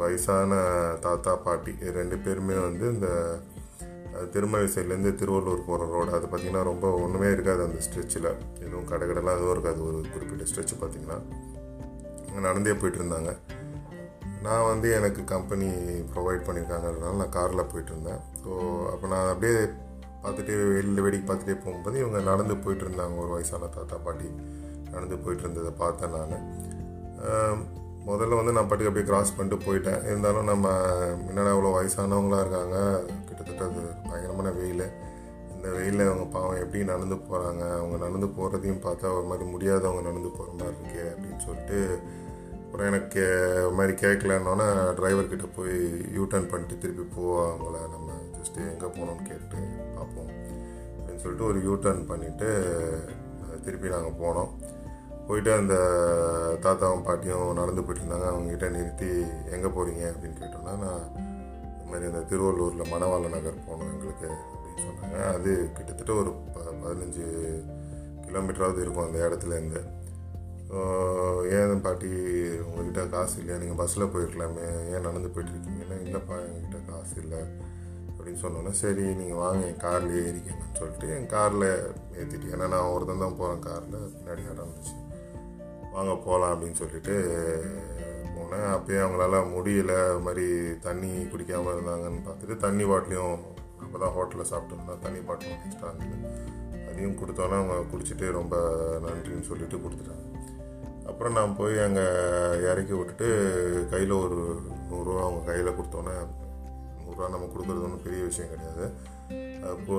வயசான 0.00 0.58
தாத்தா 1.06 1.32
பாட்டி 1.44 1.72
ரெண்டு 1.98 2.16
பேருமே 2.24 2.56
வந்து 2.66 2.84
இந்த 2.94 3.08
திருமலை 4.32 4.66
சைட்லேருந்து 4.72 5.12
திருவள்ளூர் 5.20 5.66
போகிற 5.68 5.86
ரோடு 5.92 6.10
அது 6.16 6.26
பார்த்திங்கன்னா 6.26 6.62
ரொம்ப 6.70 6.86
ஒன்றுமே 7.04 7.28
இருக்காது 7.34 7.62
அந்த 7.66 7.78
ஸ்ட்ரெச்சில் 7.86 8.28
எதுவும் 8.64 8.88
கடை 8.90 9.04
கடைலாம் 9.08 9.36
எதுவும் 9.38 9.54
இருக்காது. 9.54 9.80
ஒரு 9.88 9.98
குறிப்பிட்ட 10.14 10.46
ஸ்ட்ரெச்சு 10.50 10.76
பார்த்திங்கன்னா 10.80 11.18
அங்கே 12.26 12.42
நடந்தே 12.48 12.74
போயிட்டு 12.80 13.00
இருந்தாங்க. 13.00 13.32
நான் 14.46 14.68
வந்து 14.70 14.88
எனக்கு 14.98 15.22
கம்பெனி 15.34 15.68
ப்ரொவைட் 16.12 16.46
பண்ணியிருக்காங்கிறதுனால 16.46 17.18
நான் 17.22 17.36
காரில் 17.38 17.70
போயிட்டு 17.72 17.92
இருந்தேன். 17.94 18.20
ஸோ 18.42 18.50
அப்போ 18.92 19.06
நான் 19.14 19.30
அப்படியே 19.32 19.56
பார்த்துட்டே 20.22 20.54
வெளியில் 20.76 21.04
வேடிக்கை 21.06 21.26
பார்த்துட்டே 21.30 21.56
போகும்போது 21.64 21.98
இவங்க 22.02 22.20
நடந்து 22.30 22.56
போயிட்டு 22.64 22.86
இருந்தாங்க. 22.86 23.16
ஒரு 23.24 23.32
வயசான 23.36 23.70
தாத்தா 23.78 23.98
பாட்டி 24.06 24.28
நடந்து 24.94 25.18
போயிட்டு 25.24 25.44
இருந்ததை 25.46 25.72
பார்த்தேன் 25.82 26.16
நான். 26.16 26.46
முதல்ல 28.10 28.38
வந்து 28.38 28.52
நான் 28.52 28.68
பாட்டுக்கு 28.68 28.90
அப்படியே 28.90 29.08
கிராஸ் 29.10 29.36
பண்ணிட்டு 29.36 29.64
போயிட்டேன். 29.66 30.02
இருந்தாலும் 30.10 30.50
நம்ம 30.52 30.68
முன்னாடி 31.26 31.50
அவ்வளோ 31.54 31.72
வயசானவங்களாக 31.76 32.44
இருக்காங்க? 32.44 32.76
கிட்டத்தட்ட 33.28 33.62
அது 33.64 33.82
பயங்கரமான 34.08 34.50
வெயில். 34.58 34.84
இந்த 35.54 35.68
வெயிலில் 35.76 36.08
அவங்க 36.08 36.26
பாவம் 36.34 36.60
எப்படி 36.62 36.84
நடந்து 36.84 37.16
போகிறாங்க 37.28 37.62
அவங்க 37.78 37.96
நடந்து 38.06 38.28
போகிறதையும் 38.36 38.84
பார்த்தா 38.84 39.12
ஒரு 39.16 39.26
மாதிரி 39.30 39.44
முடியாதவங்க 39.50 40.02
நடந்து 40.08 40.30
போகிற 40.36 40.52
மாதிரி 40.60 40.76
இருக்கே 40.80 41.04
அப்படின்னு 41.12 41.40
சொல்லிட்டு 41.46 41.78
அப்புறம் 42.64 42.88
எனக்கு 42.90 43.22
ஒரு 43.66 43.74
மாதிரி 43.78 43.94
கேட்கலன்னொன்னே 44.02 44.66
டிரைவர்கிட்ட 44.98 45.46
போய் 45.56 45.76
யூ 46.16 46.24
டர்ன் 46.24 46.50
பண்ணிட்டு 46.52 46.78
திருப்பி 46.78 47.04
போவாங்கள 47.16 47.76
நம்ம 47.94 48.08
ஜஸ்ட்டு 48.36 48.68
எங்கே 48.72 48.88
போகணும்னு 48.96 49.28
கேட்டு 49.30 49.60
பார்ப்போம் 49.96 50.30
அப்படின்னு 50.96 51.22
சொல்லிட்டு 51.24 51.48
ஒரு 51.50 51.60
யூ 51.64 51.74
டர்ன் 51.86 52.04
பண்ணிவிட்டு 52.10 52.50
திருப்பி 53.64 53.88
நாங்கள் 53.88 54.20
போனோம். 54.22 54.52
போயிட்டு 55.30 55.50
அந்த 55.60 55.74
தாத்தாவும் 56.64 57.06
பாட்டியும் 57.08 57.58
நடந்து 57.60 57.82
போயிட்டு 57.82 58.02
இருந்தாங்க 58.02 58.28
அவங்ககிட்ட 58.30 58.68
நிறுத்தி 58.76 59.10
எங்கே 59.56 59.70
போகிறீங்க 59.76 60.04
அப்படின்னு 60.12 60.40
கேட்டோம்னா 60.40 60.74
நான் 60.84 61.04
இந்த 61.70 61.84
மாதிரி 61.90 62.08
அந்த 62.10 62.22
திருவள்ளூரில் 62.30 62.90
மணவாள 62.92 63.28
நகர் 63.36 63.64
போகணும் 63.68 63.92
எங்களுக்கு 63.94 64.28
அப்படின்னு 64.52 64.84
சொன்னாங்க. 64.86 65.16
அது 65.36 65.50
கிட்டத்தட்ட 65.76 66.12
ஒரு 66.22 66.32
ப 66.54 66.58
பதினஞ்சு 66.82 67.26
கிலோமீட்டராவது 68.26 68.82
இருக்கும் 68.84 69.06
அந்த 69.06 69.18
இடத்துலேருந்து 69.28 69.80
ஏன் 71.56 71.82
பாட்டி 71.84 72.08
உங்ககிட்ட 72.66 73.02
காசு 73.14 73.36
இல்லையா? 73.40 73.56
நீங்கள் 73.62 73.80
பஸ்ஸில் 73.80 74.12
போயிருக்கலாமே. 74.12 74.66
ஏன் 74.94 75.06
நடந்து 75.08 75.30
போயிட்டுருக்கீங்கன்னா? 75.34 75.96
இல்லைப்பா 76.04 76.36
எங்ககிட்ட 76.46 76.80
காசு 76.90 77.14
இல்லை 77.22 77.40
அப்படின்னு 78.14 78.42
சொன்னோன்னே 78.44 78.72
சரி 78.82 79.04
நீங்கள் 79.20 79.40
வாங்க 79.42 79.62
என் 79.70 79.82
காரில் 79.86 80.16
ஏறிக்கங்கன்னு 80.28 80.78
சொல்லிட்டு 80.80 81.08
என் 81.16 81.30
காரில் 81.34 81.68
ஏற்றிட்டு 82.18 82.52
ஏன்னா 82.54 82.68
நான் 82.74 82.90
ஒருத்தன் 82.94 83.24
தான் 83.24 83.38
போகிறேன் 83.40 83.64
காரில். 83.68 84.10
பின்னாடி 84.16 84.44
இடம் 84.52 84.66
இருந்துச்சு 84.66 84.96
வாங்க 85.94 86.12
போகலாம் 86.26 86.52
அப்படின்னு 86.54 86.80
சொல்லிட்டு 86.82 87.14
போனேன். 88.34 88.68
அப்போயே 88.74 89.00
அவங்களால 89.04 89.38
முடியல. 89.54 89.94
அது 90.08 90.20
மாதிரி 90.26 90.46
தண்ணி 90.86 91.10
குடிக்காமல் 91.32 91.74
இருந்தாங்கன்னு 91.76 92.26
பார்த்துட்டு 92.28 92.56
தண்ணி 92.64 92.84
பாட்டிலையும் 92.90 93.38
அப்போ 93.82 93.96
தான் 94.02 94.14
ஹோட்டலில் 94.16 94.50
சாப்பிட்டோம்னா 94.52 94.94
தண்ணி 95.04 95.20
பாட்டிலும் 95.28 95.62
எக்ஸ்ட்ரா 95.66 95.90
இருந்தது. 95.92 96.28
அதையும் 96.88 97.18
கொடுத்தோன்னே 97.20 97.56
அவங்க 97.60 97.76
குடிச்சிட்டு 97.92 98.26
ரொம்ப 98.38 98.56
நன்றின்னு 99.04 99.48
சொல்லிட்டு 99.50 99.76
கொடுத்துட்டாங்க. 99.84 100.26
அப்புறம் 101.10 101.36
நான் 101.38 101.56
போய் 101.60 101.76
அங்கே 101.86 102.04
இறக்கி 102.70 102.94
விட்டுட்டு 102.96 103.28
கையில் 103.92 104.12
ஒரு 104.24 104.38
நூறுரூவா 104.90 105.22
அவங்க 105.26 105.42
கையில் 105.48 105.76
கொடுத்தோன்னே 105.78 106.14
நூறுரூவா 107.00 107.30
நம்ம 107.34 107.48
கொடுக்குறது 107.52 107.86
ஒன்றும் 107.86 108.04
பெரிய 108.06 108.22
விஷயம் 108.28 108.52
கிடையாது. 108.52 108.86
அப்போ 109.72 109.96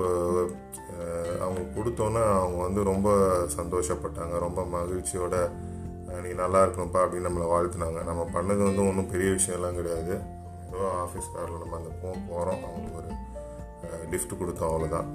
அவங்க 1.44 1.62
கொடுத்தோன்னே 1.76 2.22
அவங்க 2.38 2.58
வந்து 2.66 2.82
ரொம்ப 2.92 3.10
சந்தோஷப்பட்டாங்க. 3.58 4.34
ரொம்ப 4.46 4.62
மகிழ்ச்சியோட 4.76 5.36
நீ 6.20 6.30
நல்லா 6.42 6.60
இருக்கணும்ப்பா 6.64 7.00
அப்படின்னு 7.04 7.28
நம்மளை 7.28 7.48
வாழ்த்துனாங்க. 7.54 8.00
நம்ம 8.04 8.22
பண்ணது 8.34 8.62
வந்து 8.68 8.82
ஒன்றும் 8.88 9.10
பெரிய 9.10 9.28
விஷயம்லாம் 9.30 9.78
கிடையாது. 9.80 10.14
ஏதோ 10.66 10.80
ஆஃபீஸ் 11.04 11.32
காரில் 11.34 11.62
நம்ம 11.62 11.76
அந்த 11.76 11.90
போ 12.02 12.08
போகிறோம் 12.28 12.60
அவங்களுக்கு 12.68 13.00
ஒரு 13.00 13.10
லிஃப்ட் 14.10 14.40
கொடுத்தோம் 14.40 14.72
அவ்வளோதான் 14.72 15.08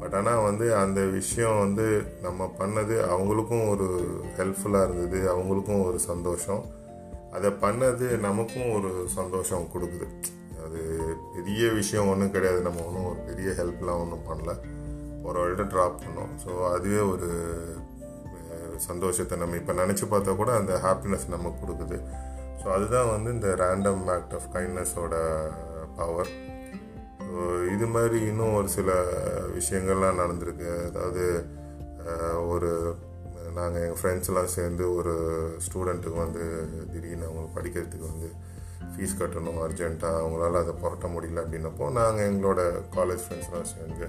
பட் 0.00 0.14
ஆனால் 0.14 0.42
வந்து 0.42 0.66
அந்த 0.76 1.00
விஷயம் 1.18 1.58
வந்து 1.58 1.84
நம்ம 2.22 2.48
பண்ணது 2.58 2.96
அவங்களுக்கும் 3.12 3.68
ஒரு 3.68 3.86
ஹெல்ப்ஃபுல்லாக 4.38 4.86
இருந்தது. 4.88 5.20
அவங்களுக்கும் 5.34 5.84
ஒரு 5.86 5.98
சந்தோஷம். 5.98 6.62
அதை 7.32 7.50
பண்ணது 7.64 8.06
நமக்கும் 8.18 8.72
ஒரு 8.72 8.90
சந்தோஷம் 9.18 9.70
கொடுக்குது. 9.74 10.08
அது 10.66 10.80
பெரிய 11.34 11.70
விஷயம் 11.70 12.08
ஒன்றும் 12.08 12.30
கிடையாது. 12.30 12.60
நம்ம 12.60 12.84
ஒன்றும் 12.86 13.08
ஒரு 13.10 13.20
பெரிய 13.30 13.48
ஹெல்ப்லாம் 13.50 14.02
ஒன்றும் 14.04 14.26
பண்ணல. 14.28 14.54
ஒரு 15.22 15.36
வருடம் 15.40 15.72
ட்ராப் 15.74 16.02
பண்ணோம். 16.02 16.32
ஸோ 16.44 16.50
அதுவே 16.72 17.00
ஒரு 17.12 17.28
சந்தோஷத்தை 18.88 19.38
நம்ம 19.42 19.56
இப்போ 19.56 19.74
நினச்சி 19.82 20.04
பார்த்தா 20.12 20.34
கூட 20.36 20.50
அந்த 20.60 20.72
ஹாப்பினஸ் 20.86 21.26
நமக்கு 21.34 21.58
கொடுக்குது. 21.62 21.98
ஸோ 22.60 22.66
அதுதான் 22.76 23.10
வந்து 23.14 23.28
இந்த 23.36 23.48
ரேண்டம் 23.62 24.04
ஆக்ட் 24.14 24.34
ஆஃப் 24.38 24.48
கைண்ட்னஸோட 24.54 25.14
பவர் 25.98 26.30
ஸோ 27.26 27.36
இது 27.74 27.86
மாதிரி 27.94 28.18
இன்னும் 28.30 28.56
ஒரு 28.60 28.68
சில 28.76 28.90
விஷயங்கள்லாம் 29.58 30.20
நடந்திருக்கு. 30.22 30.70
அதாவது 30.88 31.24
ஒரு 32.52 32.70
நாங்கள் 33.56 33.82
எங்கள் 33.82 34.00
ஃப்ரெண்ட்ஸ்லாம் 34.00 34.54
சேர்ந்து 34.54 34.84
ஒரு 34.94 35.14
ஸ்டூடெண்ட்டுக்கு 35.66 36.18
வந்து 36.24 36.42
திடீர்னு 36.92 37.26
அவங்களுக்கு 37.28 37.56
படிக்கிறதுக்கு 37.58 38.10
வந்து 38.12 38.28
ஃபீஸ் 38.92 39.18
கட்டணும் 39.20 39.60
அர்ஜென்ட்டாக 39.66 40.20
அவங்களால 40.22 40.60
அதை 40.64 40.74
புரட்ட 40.82 41.06
முடியல 41.14 41.42
அப்படின்னப்போ 41.44 41.86
நாங்கள் 41.98 42.28
எங்களோட 42.30 42.60
காலேஜ் 42.96 43.24
ஃப்ரெண்ட்ஸ்லாம் 43.24 43.70
சேர்ந்து 43.72 44.06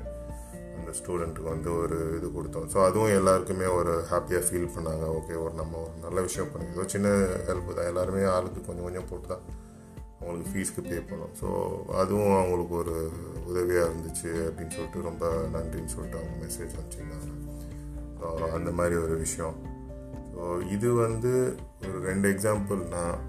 அந்த 0.87 0.97
ஸ்டூடெண்ட்டுக்கு 0.99 1.49
வந்து 1.53 1.69
ஒரு 1.79 1.95
இது 2.17 2.27
கொடுத்தோம். 2.35 2.67
ஸோ 2.73 2.77
அதுவும் 2.87 3.13
எல்லாருக்குமே 3.19 3.65
ஒரு 3.77 3.93
ஹாப்பியாக 4.11 4.43
ஃபீல் 4.47 4.69
பண்ணாங்க. 4.75 5.05
ஓகே 5.17 5.33
ஒரு 5.45 5.53
நம்ம 5.59 5.73
ஒரு 5.85 5.95
நல்ல 6.03 6.19
விஷயம் 6.27 6.51
பண்ணி 6.51 6.67
ஏதோ 6.75 6.83
சின்ன 6.93 7.07
ஹெல்ப் 7.47 7.71
தான். 7.77 7.89
எல்லாருமே 7.91 8.21
ஆளுக்கு 8.33 8.59
கொஞ்சம் 8.67 8.85
கொஞ்சம் 8.87 9.07
போட்டு 9.09 9.27
தான் 9.31 9.43
அவங்களுக்கு 10.19 10.51
ஃபீஸ்க்கு 10.53 10.81
பே 10.87 10.99
பண்ணோம். 11.09 11.33
ஸோ 11.39 11.47
அதுவும் 12.01 12.35
அவங்களுக்கு 12.37 12.75
ஒரு 12.81 12.93
உதவியாக 13.49 13.87
இருந்துச்சு 13.89 14.31
அப்படின்னு 14.45 14.75
சொல்லிட்டு 14.75 15.01
ரொம்ப 15.09 15.31
நன்றின்னு 15.55 15.93
சொல்லிட்டு 15.95 16.19
அவங்க 16.21 16.37
மெசேஜ் 16.43 16.77
அனுப்பிச்சிருந்தாங்க. 16.77 17.33
ஸோ 18.19 18.53
அந்த 18.57 18.71
மாதிரி 18.79 18.97
ஒரு 19.05 19.17
விஷயம். 19.25 19.57
ஸோ 20.35 20.45
இது 20.77 20.91
வந்து 21.05 21.33
ஒரு 21.87 21.99
ரெண்டு 22.09 22.29
எக்ஸாம்பிள் 22.35 22.81
நான் 22.95 23.19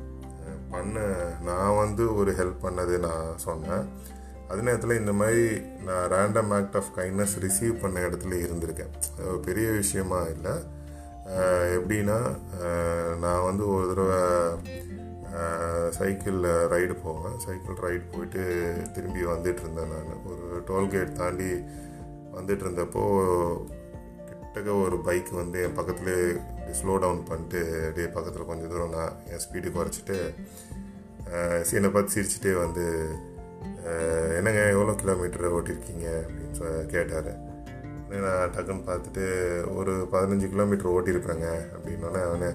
பண்ண 0.75 1.03
நான் 1.51 1.81
வந்து 1.83 2.07
ஒரு 2.21 2.31
ஹெல்ப் 2.41 2.65
பண்ணது 2.69 2.95
நான் 3.09 3.27
சொன்னேன். 3.49 3.85
அதே 4.49 4.61
நேரத்தில் 4.61 4.99
இந்த 4.99 5.13
மாதிரி 5.21 5.45
நான் 5.87 6.11
random 6.13 6.53
act 6.57 6.77
of 6.81 6.91
kindness 6.97 7.35
receive 7.45 7.81
பண்ண 7.83 8.01
இடத்துல 8.07 8.37
இருந்திருக்கேன். 8.45 8.93
ஒரு 9.29 9.39
பெரிய 9.49 9.69
விஷயமா 9.81 10.21
இல்லை. 10.35 10.55
எப்படின்னா 11.77 12.19
நான் 13.25 13.47
வந்து 13.49 13.65
ஒரு 13.73 13.87
தடவை 13.91 14.21
சைக்கிளில் 15.99 16.51
ரைடு 16.73 16.95
போவேன். 17.03 17.37
சைக்கிள் 17.45 17.83
ரைடு 17.87 18.05
போயிட்டு 18.13 18.43
திரும்பி 18.95 19.25
வந்துட்டு 19.33 19.63
இருந்தேன் 19.65 19.93
நான். 19.95 20.23
ஒரு 20.31 20.47
டோல்கேட் 20.71 21.19
தாண்டி 21.21 21.51
வந்துட்டு 22.39 22.65
இருந்தப்போ 22.67 23.05
கிட்டக்க 24.29 24.71
ஒரு 24.85 24.97
பைக் 25.09 25.31
வந்து 25.43 25.59
என் 25.67 25.79
பக்கத்துலேயே 25.79 26.25
ஸ்லோ 26.79 26.95
டவுன் 27.05 27.23
பண்ணிட்டு 27.29 27.61
அப்படியே 27.89 28.09
பக்கத்தில் 28.17 28.49
கொஞ்சம் 28.51 28.73
தூரம் 28.73 28.97
நான் 28.97 29.15
என் 29.33 29.45
ஸ்பீடு 29.45 29.71
குறைச்சிட்டு 29.77 30.19
சீனை 31.67 31.79
என்னை 31.79 31.91
பார்த்து 31.91 32.15
சிரிச்சுட்டே 32.15 32.53
வந்து 32.65 32.85
என்னங்க 34.37 34.61
எவ்வளோ 34.75 34.93
கிலோமீட்டர் 34.93 35.55
ஓட்டியிருக்கீங்க 35.57 36.07
அப்படின்னு 36.25 36.57
சொ 36.59 36.65
கேட்டார். 36.87 37.31
நான் 38.11 38.53
டக்குன்னு 38.55 38.89
பார்த்துட்டு 38.91 39.25
ஒரு 39.75 40.09
பதினஞ்சு 40.13 40.49
கிலோமீட்டர் 40.49 40.93
ஓட்டியிருப்பேங்க 40.93 41.49
அப்படின்னோடனே 41.75 42.23
அவனே 42.29 42.51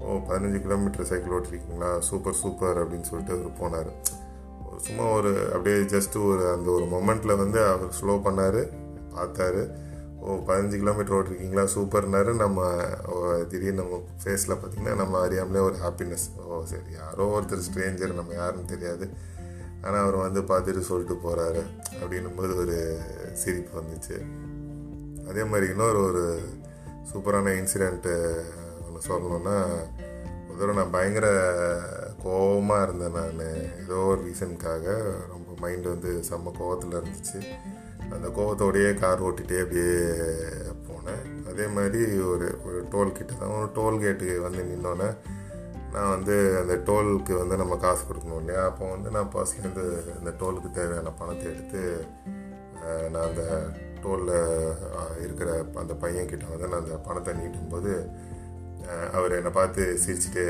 ஓ 0.00 0.16
பதினஞ்சு 0.28 0.60
கிலோமீட்டர் 0.62 1.04
சைக்கிள் 1.04 1.34
ஓட்டிருக்கீங்களா? 1.38 1.98
சூப்பர் 1.98 2.34
சூப்பர் 2.34 2.78
அப்படின்னு 2.82 3.00
சொல்லிட்டு 3.00 3.34
அவர் 3.34 3.58
போனார். 3.60 3.90
ஒரு 4.68 4.80
சும்மா 4.80 5.04
ஒரு 5.04 5.50
அப்படியே 5.52 5.76
ஜஸ்ட் 5.76 6.16
ஒரு 6.30 6.48
அந்த 6.48 6.70
ஒரு 6.70 6.84
மொமெண்ட்டில் 6.84 7.36
வந்து 7.36 7.64
அவர் 7.64 7.96
ஸ்லோ 8.00 8.14
பண்ணார் 8.26 8.60
பார்த்தாரு. 9.16 9.62
ஓ 10.20 10.34
பதினஞ்சு 10.34 10.78
கிலோமீட்டர் 10.82 11.16
ஓட்டிருக்கீங்களா? 11.18 11.64
சூப்பர்னாரு. 11.74 12.34
நம்ம 12.34 12.60
ஓ, 13.06 13.32
திடீர்னு 13.50 13.82
நம்ம 13.82 14.02
ஃபேஸில் 14.24 14.58
பார்த்தீங்கன்னா 14.60 14.94
நம்ம 14.94 15.20
அறியாமலே 15.20 15.58
ஒரு 15.58 15.74
ஹாப்பினஸ் 15.74 16.26
ஓ 16.46 16.64
சரி 16.64 16.92
யாரோ 16.92 17.26
ஒருத்தர் 17.36 17.66
ஸ்ட்ரேஞ்சர் 17.68 18.14
நம்ம 18.14 18.34
யாருன்னு 18.34 18.66
தெரியாது. 18.66 19.32
ஆனால் 19.84 20.02
அவர் 20.02 20.16
வந்து 20.26 20.40
பார்த்துட்டு 20.40 20.88
சொல்லிட்டு 20.90 21.16
போகிறாரு 21.24 21.62
அப்படின்னும்போது 22.00 22.52
ஒரு 22.56 22.76
சிரிப்பு 23.32 23.72
வந்துச்சு. 23.80 24.16
அதே 25.28 25.44
மாதிரி 25.44 25.66
இன்னொரு 25.72 25.98
ஒரு 26.08 26.24
சூப்பரான 27.10 27.52
இன்சிடெண்ட்டு 27.60 28.14
ஒன்று 28.86 29.08
சொல்லணுன்னா 29.08 29.56
ஒரு 30.48 30.56
தடவை 30.58 30.74
நான் 30.74 30.94
பயங்கர 30.96 31.26
கோபமாக 32.22 32.82
இருந்தேன் 32.82 33.16
நான். 33.18 33.40
ஏதோ 33.82 33.96
ஒரு 34.10 34.20
ரீசனுக்காக 34.26 34.86
ரொம்ப 35.32 35.48
மைண்டு 35.62 35.88
வந்து 35.94 36.10
செம்ம 36.30 36.52
கோவத்தில் 36.60 36.98
இருந்துச்சு. 37.00 37.38
அந்த 38.14 38.28
கோவத்தோடையே 38.36 38.90
கார் 38.94 39.24
ஓட்டிகிட்டே 39.24 39.62
அப்படியே 39.62 39.94
போனேன். 40.88 41.24
அதே 41.50 41.66
மாதிரி 41.76 42.02
ஒரு 42.32 42.48
ஒரு 42.66 42.78
டோல்கேட்டு 42.92 43.38
தான் 43.40 43.56
ஒரு 43.60 43.70
டோல்கேட்டு 43.78 44.28
வந்து 44.46 44.62
நின்னோன்னே 44.70 45.08
நான் 45.94 46.12
வந்து 46.14 46.36
அந்த 46.60 46.74
டோலுக்கு 46.86 47.32
வந்து 47.40 47.56
நம்ம 47.60 47.74
காசு 47.84 48.02
கொடுக்கணும் 48.08 48.40
இல்லையா? 48.42 48.62
அப்போ 48.70 48.84
வந்து 48.94 49.08
நான் 49.16 49.32
பர்ஸ்லேருந்து 49.34 49.84
அந்த 50.18 50.30
டோலுக்கு 50.40 50.70
தேவையான 50.78 51.12
பணத்தை 51.20 51.46
எடுத்து 51.52 51.82
நான் 53.12 53.28
அந்த 53.28 53.44
டோலில் 54.04 54.34
இருக்கிற 55.24 55.50
அந்த 55.82 55.92
பையன்கிட்ட 56.02 56.46
வந்து 56.52 56.70
நான் 56.72 56.82
அந்த 56.84 56.96
பணத்தை 57.06 57.32
நீட்டும்போது 57.40 57.92
அவர் 59.16 59.36
என்னை 59.38 59.52
பார்த்து 59.58 59.82
சிரிச்சுட்டு 60.04 60.46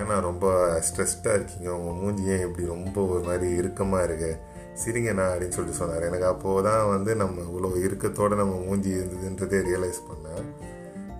ஏன்னா 0.00 0.16
ரொம்ப 0.26 0.46
ஸ்ட்ரெஸ்டாக 0.86 1.38
இருக்கீங்க. 1.38 1.68
உங்கள் 1.78 1.98
மூஞ்சி 2.00 2.24
ஏன் 2.34 2.44
இப்படி 2.46 2.64
ரொம்ப 2.74 2.96
ஒரு 3.12 3.22
மாதிரி 3.28 3.46
இறுக்கமாக 3.60 4.06
இருக்குது 4.08 4.38
சிரிங்கண்ணா 4.82 5.24
அப்படின்னு 5.30 5.56
சொல்லிட்டு 5.56 5.80
சொன்னார். 5.80 6.06
எனக்கு 6.08 6.26
அப்போது 6.32 6.64
தான் 6.68 6.84
வந்து 6.94 7.12
நம்ம 7.22 7.44
இவ்வளோ 7.48 7.70
இறுக்கத்தோடு 7.86 8.40
நம்ம 8.42 8.56
மூஞ்சி 8.66 8.90
இருந்ததுன்றதே 8.98 9.60
ரியலைஸ் 9.70 10.00
பண்ணேன். 10.10 10.44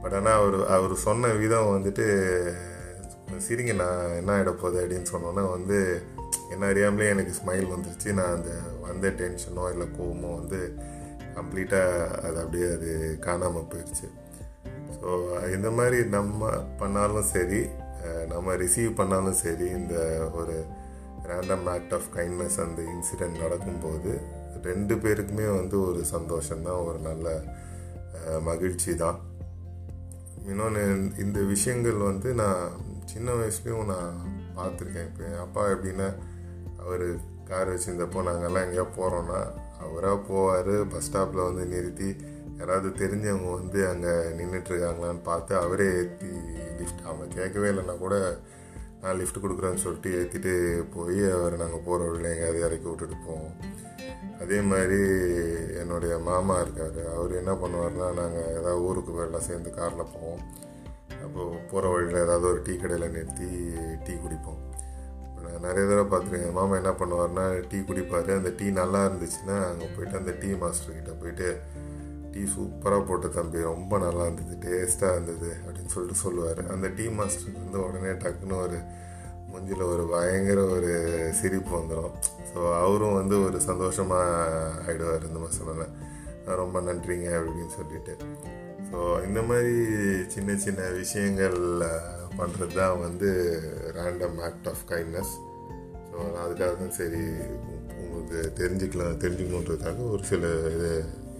பட் 0.03 0.17
ஆனால் 0.19 0.39
அவர் 0.41 0.59
அவர் 0.77 0.95
சொன்ன 1.07 1.33
விதம் 1.43 1.73
வந்துட்டு 1.77 2.07
சிரிங்கண்ணா 3.37 4.17
என்ன 4.17 4.39
ஆகிட 4.39 4.45
போகுது 4.45 4.87
அப்படின்னு 4.87 5.07
சொன்னோன்னே 5.13 5.51
வந்து 5.51 6.03
என்ன 6.51 6.67
அறியாமலே 6.67 7.09
எனக்கு 7.09 7.33
ஸ்மைல் 7.33 7.73
வந்துருச்சு. 7.75 8.13
நான் 8.13 8.35
அந்த 8.35 8.51
வந்த 8.81 9.09
டென்ஷனோ 9.09 9.71
இல்லை 9.71 9.87
கோவமோ 9.99 10.35
வந்து 10.35 10.75
கம்ப்ளீட்டாக 11.35 12.19
அது 12.19 12.39
அப்படியே 12.39 12.65
அது 12.65 13.17
காணாமல் 13.21 13.63
போயிடுச்சு 13.63 14.09
ஸோ 15.01 15.09
இந்த 15.55 15.71
மாதிரி 15.71 16.05
நம்ம 16.05 16.51
பண்ணாலும் 16.79 17.23
சரி 17.23 17.67
நம்ம 18.29 18.55
ரிசீவ் 18.55 18.95
பண்ணாலும் 18.95 19.35
சரி 19.35 19.65
இந்த 19.65 19.95
ஒரு 20.35 20.65
ரேண்டம் 21.23 21.65
ஆக்ட் 21.65 21.93
ஆஃப் 21.93 22.09
கைண்ட்னஸ் 22.15 22.59
அந்த 22.61 22.83
இன்சிடெண்ட் 22.83 23.39
நடக்கும்போது 23.39 24.19
ரெண்டு 24.63 24.95
பேருக்குமே 24.95 25.57
வந்து 25.57 25.81
ஒரு 25.81 26.05
சந்தோஷம்தான் 26.13 26.85
ஒரு 26.87 26.99
நல்ல 26.99 27.41
மகிழ்ச்சி 28.41 28.95
தான் 28.95 29.19
இன்னொன்று 30.47 31.11
இந்த 31.19 31.41
விஷயங்கள் 31.41 31.93
வந்து 31.93 32.35
நான் 32.35 32.71
சின்ன 33.19 33.33
வயசுலேயும் 33.39 33.89
நான் 33.93 34.19
பார்த்துருக்கேன். 34.57 35.07
இப்போ 35.11 35.23
என் 35.29 35.41
அப்பா 35.45 35.63
எப்படின்னா 35.75 36.09
அவர் 36.83 37.05
கார் 37.49 37.71
வச்சுருந்தப்போ 37.71 38.21
நாங்கள்லாம் 38.27 38.67
எங்கேயா 38.67 38.85
போகிறோன்னா 38.97 39.39
அவராக 39.85 40.19
போவார் 40.29 40.71
பஸ் 40.93 41.07
ஸ்டாப்பில் 41.07 41.47
வந்து 41.47 41.65
நிறுத்தி 41.73 42.09
யாராவது 42.59 42.89
தெரிஞ்சவங்க 43.01 43.49
வந்து 43.61 43.81
அங்கே 43.89 44.13
நின்றுட்டுருக்காங்களான்னு 44.39 45.23
பார்த்து 45.31 45.53
அவரே 45.65 45.89
ஏற்றி 45.97 46.31
லிஃப்ட் 46.79 47.03
அவங்க 47.09 47.27
கேட்கவே 47.39 47.69
இல்லைன்னா 47.73 47.97
கூட 48.05 48.15
நான் 49.03 49.19
லிஃப்ட் 49.21 49.43
கொடுக்குறேன்னு 49.45 49.85
சொல்லிட்டு 49.85 50.13
ஏற்றிட்டு 50.21 50.55
போய் 50.95 51.21
அவர் 51.37 51.61
நாங்கள் 51.63 51.85
போகிற 51.89 52.07
வழியில் 52.09 52.31
எங்கேயாவது 52.33 52.65
இறக்கி 52.69 52.89
விட்டுட்டு 52.89 53.19
போவோம். 53.27 53.55
அதே 54.43 54.61
மாதிரி 54.71 55.01
என்னுடைய 55.83 56.15
மாமா 56.31 56.57
இருக்கார். 56.65 57.01
அவர் 57.17 57.39
என்ன 57.43 57.55
பண்ணுவார்னா 57.65 58.09
நாங்கள் 58.23 58.51
ஏதாவது 58.59 58.87
ஊருக்கு 58.89 59.21
எல்லாம் 59.29 59.49
சேர்ந்து 59.51 59.73
காரில் 59.81 60.13
போவோம். 60.17 60.43
அப்போது 61.25 61.59
போகிற 61.71 61.91
வழியில் 61.93 62.23
ஏதாவது 62.25 62.47
ஒரு 62.53 62.61
டீ 62.67 62.75
கடையில் 62.83 63.15
நிறுத்தி 63.17 63.49
டீ 64.07 64.15
குடிப்போம். 64.25 64.61
நான் 65.43 65.65
நிறைய 65.67 65.85
தடவை 65.89 66.07
பார்த்துருக்கேன் 66.13 66.57
மாமா 66.59 66.75
என்ன 66.81 66.93
பண்ணுவார்னா 67.01 67.45
டீ 67.71 67.79
குடிப்பார். 67.89 68.31
அந்த 68.39 68.51
டீ 68.59 68.67
நல்லா 68.81 69.01
இருந்துச்சுன்னா 69.09 69.57
அங்கே 69.71 69.89
போயிட்டு 69.97 70.21
அந்த 70.21 70.33
டீ 70.43 70.51
மாஸ்டர்கிட்ட 70.63 71.13
போயிட்டு 71.23 71.49
டீ 72.33 72.43
சூப்பராக 72.55 73.03
போட்ட 73.09 73.27
தம்பி 73.37 73.61
ரொம்ப 73.73 73.99
நல்லா 74.07 74.25
இருந்தது 74.29 74.57
டேஸ்ட்டாக 74.65 75.15
இருந்தது 75.17 75.51
அப்படின்னு 75.65 75.93
சொல்லிட்டு 75.95 76.23
சொல்லுவார். 76.25 76.61
அந்த 76.75 76.87
டீ 76.99 77.07
மாஸ்டருக்கு 77.19 77.65
வந்து 77.65 77.81
உடனே 77.87 78.13
டக்குன்னு 78.25 78.59
ஒரு 78.65 78.79
மூஞ்சில் 79.51 79.85
ஒரு 79.93 80.05
பயங்கர 80.15 80.61
ஒரு 80.77 80.93
சிரிப்பு 81.39 81.73
வந்துடும் 81.79 82.17
ஸோ 82.51 82.59
அவரும் 82.83 83.19
வந்து 83.21 83.37
ஒரு 83.47 83.61
சந்தோஷமாக 83.69 84.27
ஆகிடுவார் 84.87 85.29
இந்த 85.29 85.39
மாதிரி 85.43 85.59
சொன்னேன் 85.61 85.95
ரொம்ப 86.63 86.81
நன்றிங்க 86.89 87.29
அப்படின்னு 87.39 87.73
சொல்லிட்டு. 87.79 88.15
ஸோ 88.91 88.99
இந்த 89.27 89.41
மாதிரி 89.43 89.75
சின்ன 90.27 90.57
சின்ன 90.57 90.83
விஷயங்கள் 91.01 91.59
பண்ணுறது 92.39 92.75
தான் 92.75 93.01
வந்து 93.01 93.29
random 93.97 94.37
act 94.49 94.69
of 94.69 94.85
kindness 94.93 95.33
so 96.09 96.17
நான் 96.33 96.45
அதுக்காக 96.47 96.73
தான் 96.83 96.97
சரி 97.01 97.23
உங்களுக்கு 98.03 98.41
தெரிஞ்சுக்கலாம் 98.61 99.23
தெரிஞ்சுக்கணுன்றதுக்காக 99.25 100.07
ஒரு 100.15 100.25
சில 100.25 100.47
இது 100.75 100.91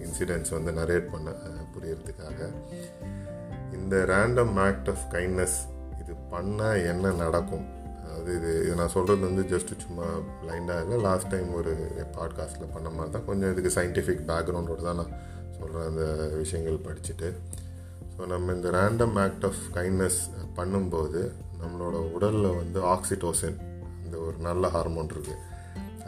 இன்சிடென்ட்ஸ் 0.05 0.55
வந்து 0.57 0.71
நரேட் 0.71 1.11
பண்ண 1.11 1.29
புரியறதுக்காக. 1.73 2.37
இந்த 3.71 3.95
ரேண்டம் 4.11 4.53
ஆக்ட் 4.67 4.89
ஆஃப் 4.89 5.03
கைண்ட்னஸ் 5.15 5.57
இது 6.01 6.13
பண்ணால் 6.31 6.85
என்ன 6.85 7.11
நடக்கும்? 7.23 7.65
அதாவது 8.03 8.31
இது 8.35 8.51
இது 8.63 8.75
நான் 8.75 8.93
சொல்கிறது 8.95 9.27
வந்து 9.27 9.43
ஜஸ்ட் 9.53 9.73
சும்மா 9.85 10.07
பிளைண்டாக 10.39 10.83
இல்லை 10.83 10.97
லாஸ்ட் 11.07 11.31
டைம் 11.33 11.49
ஒரு 11.53 11.73
பாட்காஸ்ட்டில் 12.17 12.73
பண்ண 12.75 12.89
மாதிரி 12.89 13.11
தான். 13.11 13.25
கொஞ்சம் 13.25 13.51
இதுக்கு 13.53 13.81
சயின்டிஃபிக் 13.81 14.23
பேக்ரவுண்டோடு 14.31 14.87
தான் 14.89 14.99
நான் 15.01 15.13
சொல்கிற 15.59 15.85
அந்த 15.89 16.03
விஷயங்கள் 16.41 16.85
படிச்சுட்டு. 16.87 17.29
ஸோ 18.13 18.27
நம்ம 18.33 18.53
இந்த 18.57 18.69
ரேண்டம் 18.77 19.17
ஆக்ட் 19.25 19.45
ஆஃப் 19.49 19.61
கைண்ட்னஸ் 19.77 20.19
பண்ணும்போது 20.57 21.21
நம்மளோட 21.61 21.97
உடலில் 22.15 22.57
வந்து 22.61 22.79
ஆக்சிடோசின் 22.93 23.59
அந்த 24.03 24.15
ஒரு 24.27 24.37
நல்ல 24.47 24.67
ஹார்மோன் 24.75 25.11
இருக்குது 25.15 25.43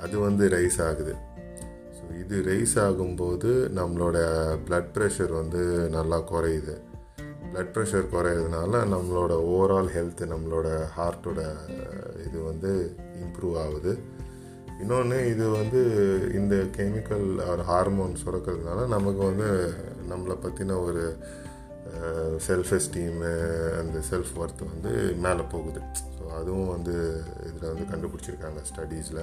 அது 0.03 0.15
வந்து 0.19 0.43
ரைஸ் 0.55 0.79
ஆகுது. 0.87 1.13
ஸோ 1.97 2.03
இது 2.21 2.37
ரைஸ் 2.49 2.75
ஆகும்போது 2.85 3.49
நம்மளோட 3.79 4.17
ப்ளட் 4.67 4.91
ப்ரெஷர் 4.95 5.33
வந்து 5.39 5.61
நல்லா 5.97 6.17
குறையுது. 6.31 6.75
ப்ளட் 7.51 7.71
ப்ரெஷர் 7.75 8.11
குறையிறதுனால 8.13 8.81
நம்மளோட 8.93 9.33
ஓவரால் 9.51 9.89
ஹெல்த்து 9.95 10.25
நம்மளோட 10.33 10.67
ஹார்ட்டோட 10.97 11.41
இது 12.27 12.37
வந்து 12.49 12.71
இம்ப்ரூவ் 13.23 13.55
ஆகுது. 13.65 13.93
இன்னொன்று 14.81 15.17
இது 15.31 15.45
வந்து 15.49 15.79
இந்த 16.39 16.55
கெமிக்கல் 16.77 17.25
ஒரு 17.53 17.63
ஹார்மோன் 17.63 18.13
சுரக்கிறதுனால 18.21 18.85
நமக்கு 18.87 19.21
வந்து 19.29 19.49
நம்மளை 20.11 20.35
பற்றின 20.45 20.77
ஒரு 20.87 21.03
செல்ஃப் 22.45 22.71
எஸ்டீமு 22.77 23.31
அந்த 23.79 23.97
செல்ஃப் 24.09 24.31
ஒர்த் 24.41 24.63
வந்து 24.71 24.91
மேலே 25.25 25.43
போகுது. 25.53 25.81
ஸோ 26.15 26.23
அதுவும் 26.39 26.71
வந்து 26.75 26.93
இதில் 27.47 27.71
வந்து 27.71 27.85
கண்டுபிடிச்சிருக்காங்க 27.91 28.61
ஸ்டடீஸில் 28.69 29.21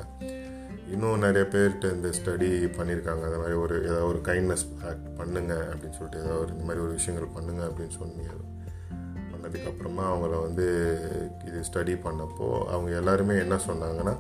இன்னும் 0.93 1.25
நிறைய 1.27 1.45
பேர்கிட்ட 1.53 1.87
இந்த 1.97 2.11
ஸ்டடி 2.19 2.50
பண்ணியிருக்காங்க 2.77 3.25
அந்த 3.29 3.38
மாதிரி 3.38 3.57
ஒரு 3.65 3.77
ஏதாவது 3.85 4.07
ஒரு 4.07 4.21
கைண்ட்னஸ் 4.29 4.67
ஆக்ட் 4.91 5.09
பண்ணுங்க 5.19 5.55
அப்படின்னு 5.71 5.97
சொல்லிட்டு 5.99 6.23
ஏதாவது 6.25 6.41
ஒரு 6.45 6.53
இந்த 6.55 6.65
மாதிரி 6.65 6.85
ஒரு 6.85 6.93
விஷயங்கள் 6.99 7.35
பண்ணுங்க 7.35 7.62
அப்படின்னு 7.69 7.97
சொன்னீங்க. 8.00 8.31
பண்ணதுக்கப்புறமா 9.33 10.05
அவங்கள 10.12 10.37
வந்து 10.47 10.67
இது 11.49 11.59
ஸ்டடி 11.71 11.97
பண்ணப்போ 12.07 12.49
அவங்க 12.73 12.91
எல்லாருமே 13.00 13.37
என்ன 13.45 13.59
சொன்னாங்கன்னா 13.69 14.15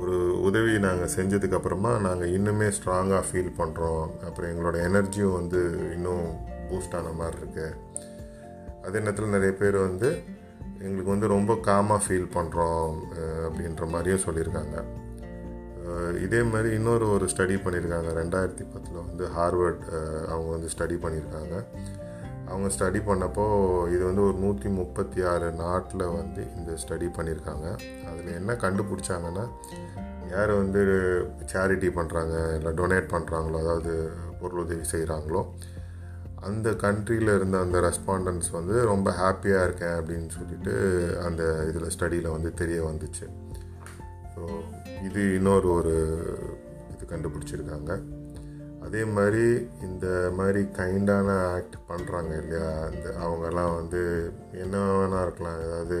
ஒரு 0.00 0.16
உதவி 0.48 0.72
நாங்கள் 0.86 1.12
செஞ்சதுக்கப்புறமா 1.16 1.92
நாங்கள் 2.06 2.32
இன்னுமே 2.36 2.68
ஸ்ட்ராங்காக 2.76 3.22
ஃபீல் 3.28 3.52
பண்ணுறோம் 3.60 4.04
அப்புறம் 4.26 4.50
எங்களோட 4.50 4.76
எனர்ஜியும் 4.88 5.36
வந்து 5.38 5.60
இன்னும் 5.96 6.26
பூஸ்ட் 6.68 6.96
ஆன 6.98 7.12
மாதிரி 7.20 7.38
இருக்கு. 7.42 7.66
அதே 8.86 8.98
நேரத்தில் 9.04 9.34
நிறைய 9.36 9.52
பேர் 9.60 9.78
வந்து 9.88 10.10
எங்களுக்கு 10.84 11.14
வந்து 11.14 11.34
ரொம்ப 11.34 11.52
காமாக 11.68 12.00
ஃபீல் 12.04 12.30
பண்ணுறோம் 12.36 12.96
அப்படின்ற 13.46 13.86
மாதிரியும் 13.94 14.24
சொல்லியிருக்காங்க. 14.26 14.76
இதே 16.24 16.40
மாதிரி 16.52 16.68
இன்னொரு 16.78 17.06
ஒரு 17.14 17.26
ஸ்டடி 17.32 17.54
பண்ணியிருக்காங்க. 17.64 18.08
ரெண்டாயிரத்தி 18.20 18.64
பத்தில் 18.72 19.04
வந்து 19.06 19.24
ஹார்வர்ட் 19.36 19.84
அவங்க 20.32 20.48
வந்து 20.56 20.70
ஸ்டடி 20.74 20.96
பண்ணியிருக்காங்க. 21.04 21.54
அவங்க 22.50 22.68
ஸ்டடி 22.74 23.00
பண்ணப்போ 23.08 23.44
இது 23.94 24.02
வந்து 24.08 24.22
ஒரு 24.26 24.36
நூற்றி 24.44 24.68
முப்பத்தி 24.76 25.20
ஆறு 25.32 25.48
நாட்டில் 25.62 26.04
வந்து 26.18 26.42
இந்த 26.58 26.70
ஸ்டடி 26.82 27.08
பண்ணியிருக்காங்க. 27.16 27.66
அதில் 28.10 28.30
என்ன 28.40 28.52
கண்டுபிடிச்சாங்கன்னா 28.64 29.44
யார் 30.30 30.52
வந்து 30.52 30.80
சேரிட்டி 31.52 31.88
பண்ணுறாங்க 31.98 32.36
இல்லை 32.56 32.70
டொனேட் 32.80 33.12
பண்ணுறாங்களோ 33.14 33.58
அதாவது 33.64 33.94
பொருளுதவி 34.40 34.84
செய்கிறாங்களோ 34.92 35.42
அந்த 36.48 36.68
கண்ட்ரியில் 36.82 37.30
இருந்த 37.34 37.56
அந்த 37.58 37.78
ரெஸ்பாண்டன்ஸ் 37.80 38.48
வந்து 38.50 38.74
ரொம்ப 38.84 39.08
ஹாப்பியாக 39.10 39.64
இருக்கேன் 39.64 39.96
அப்படின்னு 39.98 40.28
சொல்லிட்டு 40.28 40.74
அந்த 41.26 41.42
இதில் 41.68 41.92
ஸ்டடியில் 41.94 42.34
வந்து 42.36 42.50
தெரிய 42.54 42.78
வந்துச்சு. 42.82 43.26
ஸோ 44.34 44.42
இது 45.06 45.22
இன்னொரு 45.34 45.68
ஒரு 45.72 45.94
இது 46.92 47.04
கண்டுபிடிச்சிருக்காங்க. 47.14 47.92
அதே 48.86 49.04
மாதிரி 49.16 49.46
இந்த 49.88 50.06
மாதிரி 50.38 50.60
கைண்டான 50.78 51.28
ஆக்ட் 51.54 51.76
பண்ணுறாங்க 51.88 52.32
இல்லையா? 52.42 52.68
அந்த 52.88 53.06
அவங்கெல்லாம் 53.24 53.74
வந்து 53.74 54.02
என்ன 54.64 54.76
வேணா 54.98 55.22
இருக்கலாம். 55.22 55.60
ஏதாவது 55.66 55.98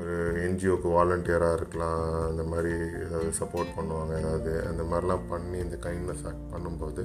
ஒரு 0.00 0.14
என்ஜிஓக்கு 0.50 0.88
வாலண்டியராக 0.88 1.56
இருக்கலாம் 1.56 2.28
அந்த 2.28 2.42
மாதிரி 2.42 2.72
ஏதாவது 3.04 3.30
சப்போர்ட் 3.40 3.74
பண்ணுவாங்க 3.78 4.18
ஏதாவது 4.18 4.52
அந்த 4.66 4.82
மாதிரிலாம் 4.82 5.26
பண்ணி 5.28 5.58
இந்த 5.58 5.76
கைண்ட்னஸ் 5.82 6.24
ஆக்ட் 6.24 6.46
பண்ணும்போது 6.52 7.04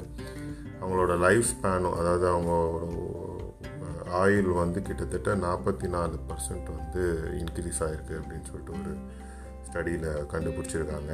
அவங்களோட 0.81 1.19
லைஃப் 1.19 1.45
ஸ்பேனும் 1.51 1.97
அதாவது 1.97 2.25
அவங்களோட 2.27 3.33
ஆயில் 4.13 4.53
வந்து 4.53 4.81
கிட்டத்தட்ட 4.81 5.35
நாற்பத்தி 5.35 5.87
நாலு 5.87 6.15
பர்சன்ட் 6.29 6.69
வந்து 6.77 7.03
இன்க்ரீஸ் 7.33 7.81
ஆகிருக்கு 7.83 8.15
அப்படின்னு 8.19 8.47
சொல்லிட்டு 8.51 8.75
ஒரு 8.79 8.93
ஸ்டடியில் 9.67 10.09
கண்டுபிடிச்சிருக்காங்க. 10.33 11.13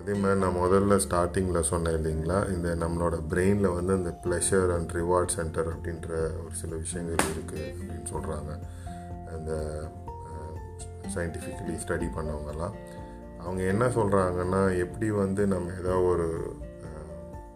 அதே 0.00 0.14
மாதிரி 0.18 0.40
நான் 0.40 0.56
முதல்ல 0.56 1.00
ஸ்டார்டிங்கில் 1.08 1.60
சொன்னேன் 1.60 1.94
இல்லைங்களா 1.94 2.52
இந்த 2.52 2.74
நம்மளோட 2.74 3.16
பிரெயினில் 3.30 3.74
வந்து 3.74 3.96
இந்த 3.96 4.18
ப்ளஷர் 4.24 4.74
அண்ட் 4.74 4.92
ரிவார்ட் 4.92 5.26
சென்டர் 5.26 5.68
அப்படின்ற 5.68 6.10
ஒரு 6.12 6.52
சில 6.52 6.76
விஷயங்கள் 6.76 7.26
இருக்குது 7.26 7.64
அப்படின்னு 7.68 8.08
சொல்கிறாங்க 8.12 8.52
அந்த 9.36 9.52
சயின்டிஃபிக்கலி 11.14 11.74
ஸ்டடி 11.84 12.08
பண்ணவங்கலாம். 12.18 12.76
அவங்க 13.38 13.62
என்ன 13.62 13.84
சொல்கிறாங்கன்னா 13.86 14.78
எப்படி 14.78 15.10
வந்து 15.10 15.46
நம்ம 15.46 15.72
ஏதோ 15.80 15.96
ஒரு 16.02 16.28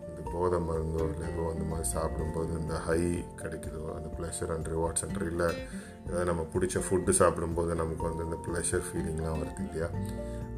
இந்த 0.09 0.21
போதை 0.33 0.59
மருந்தோ 0.59 1.03
இல்லை 1.13 1.27
ஏதோ 1.33 1.45
அந்த 1.53 1.65
மாதிரி 1.71 1.89
சாப்பிடும்போது 1.89 2.61
இந்த 2.61 2.75
ஹை 2.75 3.01
கிடைக்குதோ 3.43 3.83
அந்த 3.97 4.09
ப்ளஷர் 4.17 4.53
அண்ட் 4.55 4.69
ரிவார்ட் 4.69 5.01
சென்டர் 5.03 5.27
இல்லை 5.31 5.49
ஏதாவது 6.07 6.25
நம்ம 6.25 6.43
பிடிச்ச 6.53 6.81
ஃபுட்டு 6.87 7.11
சாப்பிடும்போது 7.11 7.75
நமக்கு 7.75 8.03
வந்து 8.03 8.25
இந்த 8.25 8.39
ப்ளஷர் 8.47 8.87
ஃபீலிங்லாம் 8.89 9.41
வருது 9.41 9.63
இல்லையா? 9.65 9.89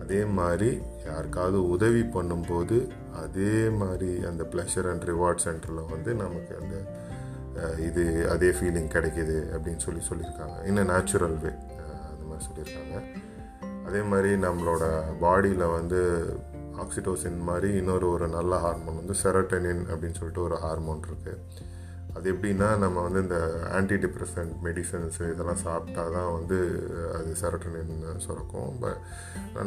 அதே 0.02 0.24
மாதிரி 0.24 0.70
யாருக்காவது 1.06 1.68
உதவி 1.68 2.00
பண்ணும்போது 2.00 2.78
அதே 3.14 3.68
மாதிரி 3.68 4.24
அந்த 4.24 4.42
ப்ளஷர் 4.52 4.90
அண்ட் 4.90 5.02
ரிவார்ட் 5.02 5.44
சென்டரில் 5.44 5.90
வந்து 5.90 6.14
நமக்கு 6.14 6.54
அந்த 6.62 6.74
இது 7.88 8.30
அதே 8.30 8.48
ஃபீலிங் 8.48 8.92
கிடைக்கிது 8.94 9.36
அப்படின்னு 9.54 9.82
சொல்லி 9.86 10.02
சொல்லியிருக்காங்க. 10.10 10.56
இன்னும் 10.66 10.86
நேச்சுரல் 10.86 11.38
வே 11.38 11.50
சொல்லியிருக்காங்க. 12.46 12.96
அதே 13.86 14.00
மாதிரி 14.10 14.30
நம்மளோட 14.46 14.84
பாடியில் 15.22 15.66
வந்து 15.78 16.00
ஆக்சிடோசின் 16.82 17.40
மாதிரி 17.48 17.68
இன்னொரு 17.80 18.06
ஒரு 18.10 18.26
நல்ல 18.28 18.52
ஹார்மோன் 18.60 19.00
வந்து 19.00 19.14
செரட்டனின் 19.22 19.82
அப்படின்னு 19.90 20.18
சொல்லிட்டு 20.20 20.42
ஒரு 20.42 20.56
ஹார்மோன் 20.64 21.02
இருக்குது 21.08 21.34
அது 22.16 22.26
எப்படின்னா 22.32 22.66
நம்ம 22.82 23.02
வந்து 23.04 23.20
இந்த 23.20 23.36
ஆன்டி 23.76 23.94
டிப்ரெசன்ட் 23.94 24.50
மெடிசன்ஸ் 24.64 25.18
இதெல்லாம் 25.32 25.60
சாப்பிட்டா 25.66 26.02
தான் 26.16 26.32
வந்து 26.32 26.58
அது 27.18 27.30
செரட்டனின் 27.42 27.94
சுரக்கும். 28.24 28.72
பட் 28.80 28.98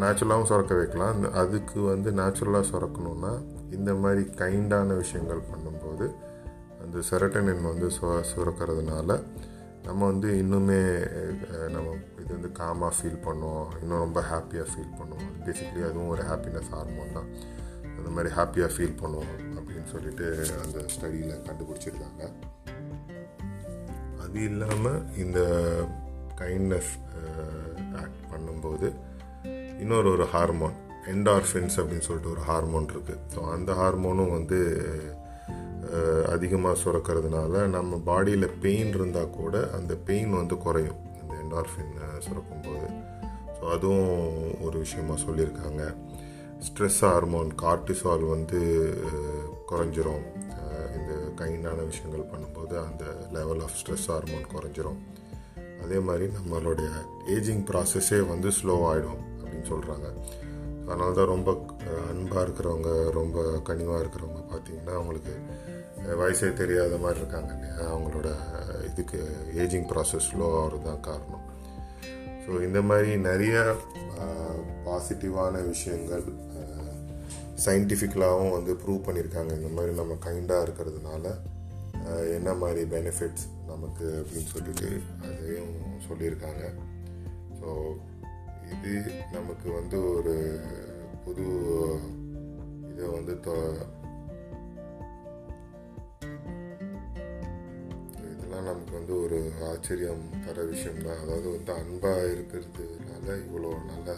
நேச்சுரலாகவும் 0.04 0.50
சுரக்க 0.52 0.76
வைக்கலாம். 0.76 1.24
அதுக்கு 1.44 1.80
வந்து 1.82 2.12
நேச்சுரலாக 2.12 2.70
சுரக்கணும்னா 2.72 3.34
இந்த 3.78 3.94
மாதிரி 4.04 4.24
கைண்டான 4.42 4.98
விஷயங்கள் 5.04 5.42
பண்ணும்போது 5.52 6.08
அந்த 6.84 6.98
செரட்டனின் 7.10 7.68
வந்து 7.72 7.90
சுர 7.98 8.12
சுரக்கிறதுனால 8.34 9.20
நம்ம 9.86 10.02
வந்து 10.12 10.30
இன்னுமே 10.41 10.80
நம்ம 11.76 11.88
இது 12.21 12.30
வந்து 12.36 12.50
காமாக 12.60 12.91
ஃபீல் 12.98 13.19
பண்ணுவோம். 13.26 13.67
இன்னும் 13.82 14.04
ரொம்ப 14.06 14.19
ஹாப்பியாக 14.32 14.67
ஃபீல் 14.71 14.95
பண்ணுவோம். 15.00 15.34
பேசிக்லி 15.45 15.82
அதுவும் 15.89 16.12
ஒரு 16.15 16.24
ஹாப்பினஸ் 16.30 16.69
ஹார்மோன் 16.76 17.15
தான். 17.17 17.30
அந்த 17.98 18.10
மாதிரி 18.15 18.30
ஹாப்பியாக 18.38 18.71
ஃபீல் 18.76 18.98
பண்ணுவோம் 19.02 19.34
அப்படின்னு 19.58 19.88
சொல்லிட்டு 19.93 20.28
அந்த 20.63 20.78
ஸ்டடியில் 20.93 21.43
கண்டுபிடிச்சிருக்காங்க. 21.48 22.24
அது 24.24 24.39
இல்லாமல் 24.50 25.02
இந்த 25.24 25.39
கைண்ட்னஸ் 26.41 26.93
ஆக்ட் 28.04 28.24
பண்ணும்போது 28.32 28.88
இன்னொரு 29.84 30.10
ஒரு 30.15 30.26
ஹார்மோன் 30.34 30.76
என்டார்ஃபின்ஸ் 31.13 31.78
அப்படின்னு 31.82 32.06
சொல்லிட்டு 32.08 32.34
ஒரு 32.34 32.43
ஹார்மோன் 32.50 32.88
இருக்குது 32.93 33.21
ஸோ 33.34 33.39
அந்த 33.56 33.71
ஹார்மோனும் 33.82 34.34
வந்து 34.38 34.60
அதிகமாக 36.34 36.80
சுரக்கிறதுனால 36.84 37.63
நம்ம 37.76 38.00
பாடியில் 38.10 38.48
பெயின் 38.63 38.93
இருந்தால் 38.98 39.36
கூட 39.39 39.56
அந்த 39.78 39.93
பெயின் 40.08 40.34
வந்து 40.39 40.58
குறையும். 40.65 41.02
இந்த 41.21 41.34
என்டார்ஃபின் 41.43 41.93
சுரக்கும்போது. 42.26 42.88
ஸோ 43.58 43.63
அதுவும் 43.76 44.13
ஒரு 44.67 44.78
விஷயமாக 44.86 45.19
சொல்லியிருக்காங்க. 45.26 45.84
ஸ்ட்ரெஸ் 46.67 47.02
ஹார்மோன் 47.08 47.52
கார்டிசால் 47.63 48.26
வந்து 48.36 48.62
குறைஞ்சிரும். 49.71 50.26
இந்த 50.98 51.13
கைண்டான 51.41 51.86
விஷயங்கள் 51.91 52.30
பண்ணும்போது 52.34 52.76
அந்த 52.88 53.04
லெவல் 53.38 53.62
ஆஃப் 53.65 53.78
ஸ்ட்ரெஸ் 53.82 54.08
ஹார்மோன் 54.12 54.45
குறைஞ்சிரும். 54.54 55.00
அதே 55.84 55.98
மாதிரி 56.08 56.26
நம்மளுடைய 56.38 56.89
ஏஜிங் 57.36 57.63
ப்ராசஸே 57.69 58.19
வந்து 58.34 58.50
ஸ்லோ 58.60 58.76
ஆகிடும் 58.91 59.21
அப்படின்னு 59.41 59.67
சொல்கிறாங்க 59.74 60.08
அதனால 60.88 61.10
தான் 61.19 61.32
ரொம்ப 61.34 61.50
அன்பாக 62.12 62.43
இருக்கிறவங்க 62.45 62.89
ரொம்ப 63.19 63.43
கனிவாக 63.69 64.02
இருக்கிறவங்க 64.04 64.41
பார்த்திங்கன்னா 64.52 64.93
அவங்களுக்கு 65.00 65.34
வயசே 66.21 66.50
தெரியாத 66.62 66.98
மாதிரி 67.04 67.19
இருக்காங்க 67.21 67.52
இல்லையா? 67.56 67.78
அவங்களோட 67.91 68.30
இதுக்கு 68.89 69.19
ஏஜிங் 69.63 69.88
ப்ராசஸ் 69.91 70.28
ஸ்லோ 70.30 70.48
ஆகிறது 70.60 70.86
தான் 70.89 71.06
காரணம். 71.08 71.45
ஸோ 72.43 72.52
இந்த 72.67 72.80
மாதிரி 72.89 73.12
நிறைய 73.30 73.56
பாசிட்டிவான 74.88 75.63
விஷயங்கள் 75.71 76.26
சயின்டிஃபிக்கலாகவும் 77.65 78.56
வந்து 78.58 78.71
ப்ரூவ் 78.82 79.06
பண்ணியிருக்காங்க. 79.08 79.52
இந்த 79.60 79.69
மாதிரி 79.76 79.91
நம்ம 80.02 80.17
கைண்டாக 80.28 80.65
இருக்கிறதுனால 80.67 81.26
என்ன 82.38 82.50
மாதிரி 82.62 82.82
பெனிஃபிட்ஸ் 82.95 83.45
நமக்கு 83.69 84.06
அப்படின்னு 84.21 84.50
சொல்லிட்டு 84.56 84.89
அதையும் 85.28 85.71
சொல்லியிருக்காங்க. 86.08 86.63
ஸோ 87.60 87.69
இது 88.71 89.12
நமக்கு 89.32 89.71
வந்து 89.71 90.13
ஒரு 90.15 90.60
புது 91.25 91.45
இதை 92.93 93.08
வந்து 93.08 93.34
இதெல்லாம் 98.32 98.63
நமக்கு 98.63 98.91
வந்து 98.91 99.21
ஒரு 99.21 99.51
ஆச்சரியம் 99.63 100.30
தர 100.45 100.63
விஷயம் 100.63 101.04
தான் 101.04 101.17
அதாவது 101.17 101.49
வந்து 101.49 101.73
அன்பாக 101.73 102.21
இருக்கிறதுனால 102.21 103.28
இவ்வளோ 103.28 103.86
நல்ல 103.86 104.15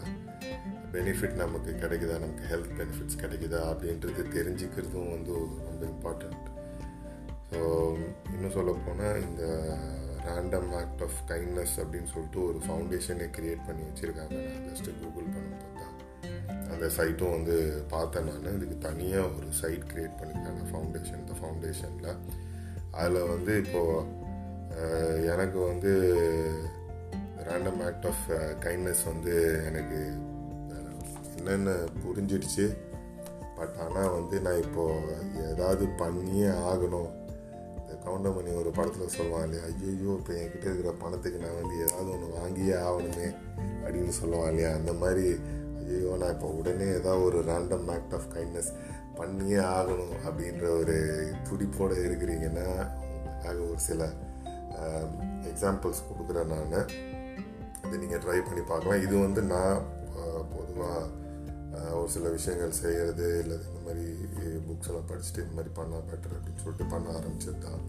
பெனிஃபிட் 0.92 1.34
நமக்கு 1.34 1.70
கிடைக்குதா? 1.72 2.18
நமக்கு 2.18 2.44
ஹெல்த் 2.50 2.78
பெனிஃபிட்ஸ் 2.78 3.20
கிடைக்குதா? 3.20 3.60
அப்படின்றது 3.70 4.22
தெரிஞ்சுக்கிறதும் 4.34 5.10
வந்து 5.10 5.32
ரொம்ப 5.32 5.86
இம்பார்ட்டண்ட் 5.86 6.46
ஸோ 7.52 7.92
இன்னும் 8.34 8.50
சொல்லப்போனால் 8.50 9.22
இந்த 9.22 9.42
ரேண்டம் 10.28 10.70
ஆக்ட் 10.80 11.02
ஆஃப் 11.06 11.18
கைண்ட்னஸ் 11.30 11.74
அப்படின்னு 11.82 12.10
சொல்லிட்டு 12.14 12.40
ஒரு 12.48 12.58
ஃபவுண்டேஷனை 12.66 13.28
க்ரியேட் 13.36 13.66
பண்ணி 13.66 13.82
வச்சுருக்காங்க. 13.88 14.36
நான் 14.44 14.66
ஜஸ்ட்டு 14.68 14.96
கூகுள் 15.00 15.32
பண்ணும்போது 15.34 15.74
தான். 15.80 15.96
அந்த 16.72 16.86
சைட்டும் 16.96 17.36
வந்து 17.36 17.56
பார்த்தேன் 17.88 18.28
நான். 18.28 18.56
இதுக்கு 18.56 18.78
தனியாக 18.88 19.30
ஒரு 19.36 19.48
சைட் 19.60 19.86
க்ரியேட் 19.92 20.18
பண்ணியிருக்காங்க 20.20 20.64
ஃபவுண்டேஷன் 20.72 21.20
இந்த 21.22 21.34
ஃபவுண்டேஷனில் 21.40 22.16
அதில் 22.90 23.30
வந்து 23.34 23.52
இப்போது 23.64 24.16
எனக்கு 25.32 25.58
வந்து 25.70 25.92
ரேண்டம் 27.48 27.80
ஆக்ட் 27.86 28.06
ஆஃப் 28.10 28.24
கைண்ட்னஸ் 28.64 29.04
வந்து 29.12 29.34
எனக்கு 29.68 30.00
என்னென்ன 31.36 31.70
புரிஞ்சிடுச்சு. 32.02 32.66
பட் 33.58 33.76
ஆனால் 33.84 34.10
வந்து 34.10 34.36
நான் 34.40 34.62
இப்போது 34.62 35.14
ஏதாவது 35.52 35.84
பண்ணியே 36.00 36.48
ஆகணும். 36.72 37.10
கவுண்டமணி 38.04 38.50
ஒரு 38.60 38.70
படத்தில் 38.78 39.14
சொல்லுவான் 39.16 39.44
இல்லையா 39.46 39.64
ஐயோ 39.68 40.12
இப்போ 40.18 40.32
என்கிட்ட 40.40 40.66
இருக்கிற 40.70 40.92
பணத்துக்கு 41.04 41.38
நான் 41.44 41.58
வந்து 41.60 41.74
ஏதாவது 41.84 42.10
ஒன்று 42.14 42.28
வாங்கியே 42.38 42.76
ஆகணுமே 42.88 43.28
அப்படின்னு 43.84 44.14
சொல்லுவான் 44.20 44.50
இல்லையா. 44.52 44.70
அந்த 44.78 44.92
மாதிரி 45.02 45.26
ஐயோ 45.82 46.14
நான் 46.22 46.34
இப்போ 46.36 46.48
உடனே 46.60 46.86
ஏதாவது 46.98 47.26
ஒரு 47.28 47.40
ரேண்டம் 47.50 47.86
ஆக்ட் 47.96 48.14
ஆஃப் 48.18 48.30
கைண்ட்னஸ் 48.34 48.70
பண்ணியே 49.18 49.60
ஆகணும் 49.76 50.16
அப்படின்ற 50.26 50.64
ஒரு 50.80 50.96
துடிப்போடு 51.48 51.94
இருக்கிறீங்கன்னா 52.08 52.66
உங்களுக்காக 53.04 53.58
ஒரு 53.70 53.80
சில 53.88 54.02
எக்ஸாம்பிள்ஸ் 55.50 56.06
கொடுக்குறேன் 56.08 56.52
நான். 56.54 56.90
அதை 57.84 57.94
நீங்கள் 58.02 58.22
ட்ரை 58.24 58.38
பண்ணி 58.48 58.62
பார்க்கலாம். 58.72 59.02
இது 59.06 59.14
வந்து 59.26 59.42
நான் 59.54 59.80
பொதுவாக 60.54 61.96
ஒரு 61.98 62.08
சில 62.14 62.28
விஷயங்கள் 62.36 62.78
செய்கிறது 62.82 63.26
இல்லை 63.42 63.56
இந்த 63.68 63.80
மாதிரி 63.86 64.04
புக்ஸ் 64.68 64.88
எல்லாம் 64.90 65.08
படிச்சுட்டு 65.10 65.42
இந்த 65.44 65.54
மாதிரி 65.56 65.72
பண்ணால் 65.78 66.06
பெட்டர் 66.10 66.36
அப்படின்னு 66.36 66.62
சொல்லிட்டு 66.64 66.86
பண்ண 66.94 67.08
ஆரம்பிச்சது 67.18 67.58
தான் 67.66 67.82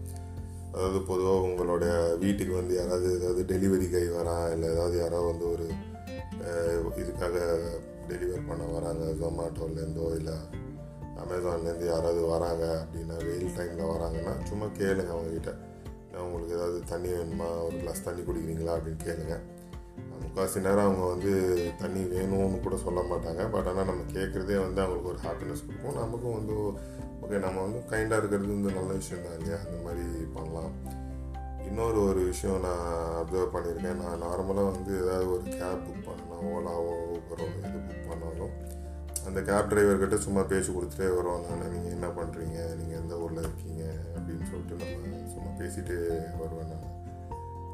அதாவது 0.72 0.98
பொதுவாக 1.10 1.46
உங்களுடைய 1.48 1.92
வீட்டுக்கு 2.24 2.54
வந்து 2.58 2.74
யாராவது 2.80 3.06
ஏதாவது 3.18 3.42
டெலிவரி 3.52 3.86
கை 3.94 4.04
வரா? 4.16 4.36
இல்லை 4.54 4.66
ஏதாவது 4.74 4.96
யாராவது 5.04 5.30
வந்து 5.32 5.46
ஒரு 5.54 5.66
இதுக்காக 7.02 7.36
டெலிவர் 8.10 8.48
பண்ண 8.50 8.64
வராங்க. 8.76 9.04
ஜொமேட்டோலேருந்தோ 9.22 10.06
இல்லை 10.18 10.36
அமேசான்லேருந்து 11.22 11.88
யாராவது 11.92 12.20
வராங்க 12.34 12.64
அப்படின்னா 12.82 13.16
வெயில் 13.26 13.56
டைமில் 13.56 13.90
வராங்கன்னா 13.94 14.34
சும்மா 14.50 14.66
கேளுங்க 14.78 15.10
அவங்ககிட்ட. 15.16 15.52
நான் 16.12 16.24
உங்களுக்கு 16.26 16.56
ஏதாவது 16.58 16.78
தண்ணி 16.92 17.08
வேணுமா? 17.16 17.48
ஒரு 17.66 17.76
கிளாஸ் 17.82 18.06
தண்ணி 18.06 18.22
குடிக்கிறீங்களா 18.28 18.76
அப்படின்னு 18.76 19.02
கேளுங்க. 19.08 19.34
முக்கால்வாசி 20.30 20.60
நேரம் 20.60 20.84
அவங்க 20.84 21.06
வந்து 21.06 21.32
தண்ணி 21.78 22.02
வேணும்னு 22.02 22.60
கூட 22.60 22.76
சொல்ல 22.76 23.00
மாட்டாங்க. 23.00 23.50
பட் 23.50 23.66
ஆனால் 23.66 23.84
நம்ம 23.84 24.02
கேட்குறதே 24.12 24.56
வந்து 24.60 24.80
அவங்களுக்கு 24.80 25.08
ஒரு 25.08 25.18
ஹாப்பினஸ் 25.26 25.66
கொடுக்கும். 25.66 26.00
நமக்கும் 26.02 26.38
வந்து 26.38 26.56
ஓகே 27.22 27.38
நம்ம 27.38 27.60
வந்து 27.60 27.78
கைண்டாக 27.78 28.18
இருக்கிறது 28.18 28.54
வந்து 28.54 28.72
நல்ல 28.72 28.92
விஷயம் 28.92 29.24
தான் 29.24 29.38
இல்லையா 29.38 29.58
அந்த 29.66 29.78
மாதிரி 29.84 30.06
பண்ணலாம். 30.34 30.72
இன்னொரு 31.66 32.08
ஒரு 32.08 32.20
விஷயம் 32.20 32.60
நான் 32.60 32.86
அப்சர்வ் 33.20 33.54
பண்ணியிருக்கேன். 33.54 34.00
நான் 34.02 34.22
நார்மலாக 34.22 34.70
வந்து 34.70 34.92
ஏதாவது 35.02 35.32
ஒரு 35.32 35.42
கேப் 35.42 35.82
புக் 35.86 36.06
பண்ணணும் 36.08 36.48
ஓலாவோ 36.54 36.94
ஊபரோ 37.16 37.46
எது 37.58 37.80
புக் 37.88 38.08
பண்ணாலும் 38.08 38.54
அந்த 39.26 39.40
கேப் 39.42 39.70
டிரைவர்கிட்ட 39.70 40.14
சும்மா 40.14 40.42
பேசி 40.42 40.72
கொடுத்துட்டே 40.72 41.08
வரோம் 41.16 41.42
நான் 41.48 41.70
நீங்கள் 41.70 41.92
என்ன 41.92 42.06
பண்ணுறீங்க 42.06 42.58
நீங்கள் 42.76 43.00
எந்த 43.00 43.16
ஊரில் 43.18 43.38
இருக்கீங்க? 43.38 43.82
அப்படின்னு 44.16 44.46
சொல்லிட்டு 44.50 44.76
நம்ம 44.76 45.28
சும்மா 45.34 45.50
பேசிகிட்டே 45.58 45.98
வருவேன் 46.40 46.70
நான். 46.72 46.79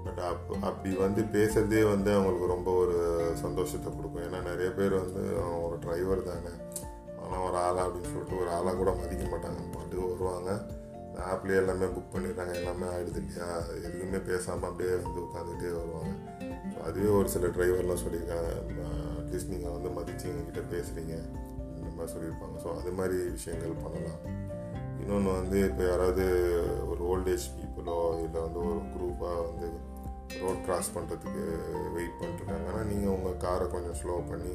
பட் 0.06 0.20
அப் 0.30 0.52
அப்படி 0.60 0.90
வந்து 0.94 1.22
பேசுறதே 1.36 1.82
வந்து 1.88 2.10
அவங்களுக்கு 2.12 2.46
ரொம்ப 2.46 2.70
ஒரு 2.72 2.96
சந்தோஷத்தை 3.34 3.92
கொடுக்கும். 3.96 4.24
ஏன்னா 4.26 4.40
நிறைய 4.42 4.70
பேர் 4.70 4.94
வந்து 5.02 5.22
அவன் 5.42 5.62
ஒரு 5.66 5.78
டிரைவர் 5.78 6.22
தானே. 6.22 6.52
ஆனால் 7.22 7.44
ஒரு 7.46 7.56
ஆளா 7.56 7.86
அப்படின்னு 7.86 8.12
சொல்லிட்டு 8.14 8.40
ஒரு 8.40 8.50
ஆளாக 8.50 8.76
கூட 8.76 8.90
மதிக்க 8.90 9.24
மாட்டாங்க. 9.24 9.60
பாட்டுக்கு 9.76 10.10
வருவாங்க. 10.12 10.50
ஆப்லேயே 11.32 11.60
எல்லாமே 11.62 11.84
புக் 11.84 12.14
பண்ணிடுறாங்க. 12.14 12.54
எல்லாமே 12.54 12.86
ஆகிடுது 12.86 13.20
இல்லையா? 13.22 13.48
எதுவுமே 13.86 14.18
பேசாமல் 14.18 14.68
அப்படியே 14.70 14.94
வந்து 14.94 15.20
உட்காந்துட்டே 15.26 15.70
வருவாங்க. 15.76 16.12
ஸோ 16.72 16.78
அதுவே 16.88 17.10
ஒரு 17.18 17.28
சில 17.28 17.46
டிரைவர்லாம் 17.46 18.02
சொல்லியிருக்காங்க. 18.04 18.50
அட்லீஸ்ட் 19.20 19.52
நீங்கள் 19.54 19.74
வந்து 19.76 19.90
மதித்து 19.90 20.30
எங்ககிட்ட 20.30 20.62
பேசுகிறீங்க 20.74 21.14
இந்த 21.78 21.90
மாதிரி 21.96 22.12
சொல்லியிருப்பாங்க. 22.14 22.56
ஸோ 22.64 22.68
அது 22.80 22.92
மாதிரி 22.92 23.18
விஷயங்கள் 23.30 23.82
பண்ணலாம். 23.84 24.20
இன்னொன்று 25.00 25.30
வந்து 25.32 25.58
இப்போ 25.68 25.82
யாராவது 25.84 26.24
ஒரு 26.90 27.02
ஓல்டேஜ் 27.10 27.46
பீப்புளோ 27.56 27.96
இல்லை 28.24 28.40
வந்து 28.40 28.60
ஒரு 28.68 28.80
குரூப்பாக 28.94 29.42
வந்து 29.48 29.66
ரோட் 30.42 30.64
கிராஸ் 30.64 30.94
பண்ணுறதுக்கு 30.94 31.42
வெயிட் 31.96 32.18
பண்ணிட்டுருக்காங்கன்னா 32.20 32.82
நீங்கள் 32.92 33.14
உங்கள் 33.16 33.36
காரை 33.36 33.66
கொஞ்சம் 33.68 33.98
ஸ்லோ 34.02 34.16
பண்ணி 34.30 34.54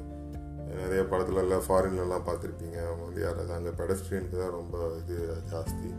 நிறைய 0.81 1.01
படத்துலலாம் 1.11 1.65
ஃபாரின்லலாம் 1.67 2.27
பார்த்துருப்பீங்க. 2.27 2.77
அவங்க 2.87 3.03
வந்து 3.03 3.21
யாராவது 3.21 3.53
அங்கே 3.53 3.71
பெடஸ்ட்ரியனுக்கு 3.79 4.37
தான் 4.37 4.57
ரொம்ப 4.59 4.77
இது 5.01 5.17
ஜாஸ்தி. 5.51 5.89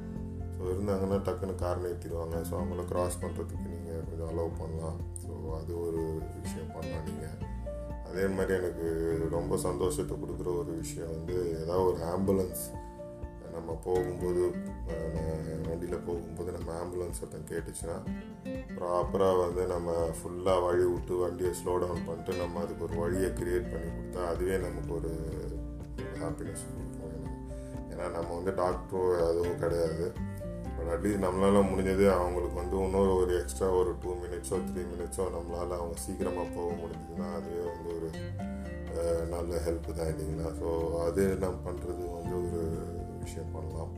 ஸோ 0.56 0.62
இருந்தாங்கன்னா 0.72 1.18
டக்குன்னு 1.26 1.54
கார் 1.54 1.82
நிறுத்திடுவாங்க 1.84 2.36
ஸோ 2.48 2.52
அவங்கள 2.58 2.84
கிராஸ் 2.92 3.20
பண்ணுறதுக்கு 3.22 3.66
நீங்கள் 3.74 4.04
கொஞ்சம் 4.08 4.30
அலோவ் 4.32 4.52
பண்ணலாம். 4.60 4.98
ஸோ 5.24 5.32
அது 5.60 5.72
ஒரு 5.86 6.02
விஷயம் 6.42 6.72
பண்ணலாம் 6.74 7.04
நீங்கள் 7.04 7.38
அதே 8.08 8.26
மாதிரி 8.36 8.52
எனக்கு 8.60 8.86
ரொம்ப 9.30 9.56
சந்தோஷத்தை 9.56 10.16
கொடுக்குற 10.22 10.48
ஒரு 10.62 10.72
விஷயம் 10.82 11.12
வந்து 11.16 11.36
ஏதாவது 11.62 11.84
ஒரு 11.90 12.00
ஆம்புலன்ஸ் 12.04 12.62
நம்ம 13.54 13.76
போகும்போது 13.86 14.42
வண்டியில் 15.66 16.04
போகும்போது 16.08 16.50
நம்ம 16.56 16.70
ஆம்புலன்ஸ் 16.82 17.20
சத்தம் 17.22 17.48
கேட்டுச்சுன்னா 17.50 17.96
ப்ராப்பராக 18.78 19.36
வந்து 19.44 19.62
நம்ம 19.74 19.96
ஃபுல்லாக 20.18 20.64
வழி 20.66 20.84
விட்டு 20.92 21.14
வண்டியை 21.22 21.52
ஸ்லோ 21.60 21.74
டவுன் 21.82 22.06
பண்ணிட்டு 22.08 22.34
நம்ம 22.42 22.60
அதுக்கு 22.64 22.86
ஒரு 22.88 22.96
வழியை 23.02 23.30
க்ரியேட் 23.40 23.70
பண்ணி 23.72 23.90
கொடுத்தா 23.90 24.22
அதுவே 24.32 24.58
நமக்கு 24.66 24.92
ஒரு 24.98 25.12
ஹாப்பினஸ் 26.22 26.66
கொடுக்கும். 26.68 27.24
ஏன்னா 27.92 28.04
நம்ம 28.16 28.28
வந்து 28.38 28.52
டாக்டரோ 28.62 29.02
அதுவும் 29.30 29.62
கிடையாது. 29.64 30.06
பட் 30.76 30.90
அட்லீஸ்ட் 30.92 31.24
நம்மளால் 31.24 31.68
முடிஞ்சது 31.70 32.04
அவங்களுக்கு 32.18 32.56
வந்து 32.60 32.76
இன்னொரு 32.86 33.12
ஒரு 33.16 33.32
எக்ஸ்ட்ரா 33.40 33.68
ஒரு 33.80 33.90
டூ 34.02 34.12
மினிட்ஸோ 34.22 34.58
த்ரீ 34.68 34.82
மினிட்ஸோ 34.92 35.24
நம்மளால் 35.36 35.78
அவங்க 35.78 35.96
சீக்கிரமாக 36.04 36.46
போக 36.56 36.68
முடிஞ்சதுன்னா 36.82 37.28
அதுவே 37.38 37.62
வந்து 37.70 37.90
ஒரு 37.96 38.10
நல்ல 39.34 39.52
ஹெல்ப் 39.66 39.86
தான் 39.98 40.10
இல்லைங்களா? 40.12 40.48
ஸோ 40.60 40.68
அது 41.06 41.22
நம்ம 41.44 41.56
பண்ணுறது 41.66 42.02
விஷயம் 43.26 43.52
பண்ணலாம். 43.54 43.92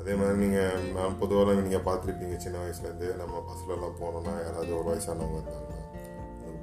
அதே 0.00 0.14
மாதிரி 0.20 0.38
நீங்கள் 0.44 0.86
நான் 0.96 1.18
பொதுவாக 1.20 1.54
நீங்கள் 1.66 1.86
பார்த்துருப்பீங்க 1.88 2.36
சின்ன 2.44 2.56
வயசுலேருந்து 2.62 3.08
நம்ம 3.22 3.42
பஸ்லலாம் 3.48 3.98
போனோம்னா 4.00 4.34
யாராவது 4.46 4.72
ஒரு 4.78 4.86
வயசானவங்க 4.90 5.38
இருந்தாங்கன்னா 5.40 5.80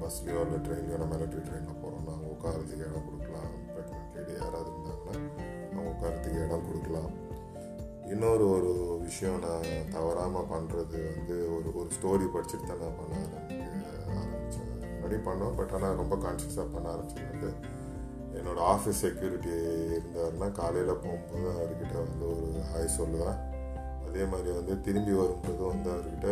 பஸ்லேயோ 0.02 0.40
இல்லை 0.46 0.58
ட்ரெயின்லையோ 0.66 0.96
நம்ம 1.02 1.16
எலக்ட்ரிக் 1.18 1.48
ட்ரெயினில் 1.48 1.80
போகிறோம்னா 1.82 2.12
அவங்க 2.14 2.28
உட்காரத்துக்கு 2.36 2.86
இடம் 2.88 3.06
கொடுக்கலாம். 3.08 3.52
ப்ரெக்னென்ட் 3.74 4.14
லேடி 4.16 4.32
யாராவது 4.42 4.70
இருந்தாங்கன்னா 4.74 5.14
அவங்க 5.72 5.88
உட்காரத்துக்கு 5.94 6.40
இடம் 6.46 6.66
கொடுக்கலாம். 6.68 7.12
இன்னொரு 8.12 8.44
ஒரு 8.54 8.70
விஷயம் 9.04 9.38
நான் 9.44 9.68
தவறாமல் 9.96 10.50
பண்ணுறது 10.54 10.98
வந்து 11.12 11.36
ஒரு 11.56 11.68
ஒரு 11.80 11.88
ஸ்டோரி 11.98 12.26
படிச்சுட்டு 12.34 12.66
தான் 12.70 12.82
நான் 12.84 12.98
பண்ண 13.00 13.12
ஆரம்பிக்க 13.22 13.60
ஆரம்பித்தேன் 14.22 14.72
முன்னாடி 14.94 15.18
பண்ணோம் 15.28 15.56
பட் 15.60 15.72
ஆனால் 15.76 15.98
ரொம்ப 16.02 16.14
கான்ஷியஸாக 16.24 16.66
பண்ண 16.74 16.86
ஆரம்பிச்சது 16.94 17.30
வந்து 17.32 17.50
என்னோட 18.42 18.60
ஆஃபீஸ் 18.74 19.02
செக்யூரிட்டி 19.04 19.52
இருந்தாருன்னா 19.96 20.52
காலையில் 20.52 21.00
போகும்போது 21.02 21.48
அவர்கிட்ட 21.56 21.94
வந்து 22.06 22.24
ஒரு 22.34 22.48
ஹாய் 22.70 22.96
சொல்லுவேன். 22.98 23.38
அதே 24.06 24.24
மாதிரி 24.24 24.50
வந்து 24.56 24.80
திரும்பி 24.80 25.12
வரும்போது 25.12 25.62
வந்து 25.66 25.88
அவர்கிட்ட 25.90 26.28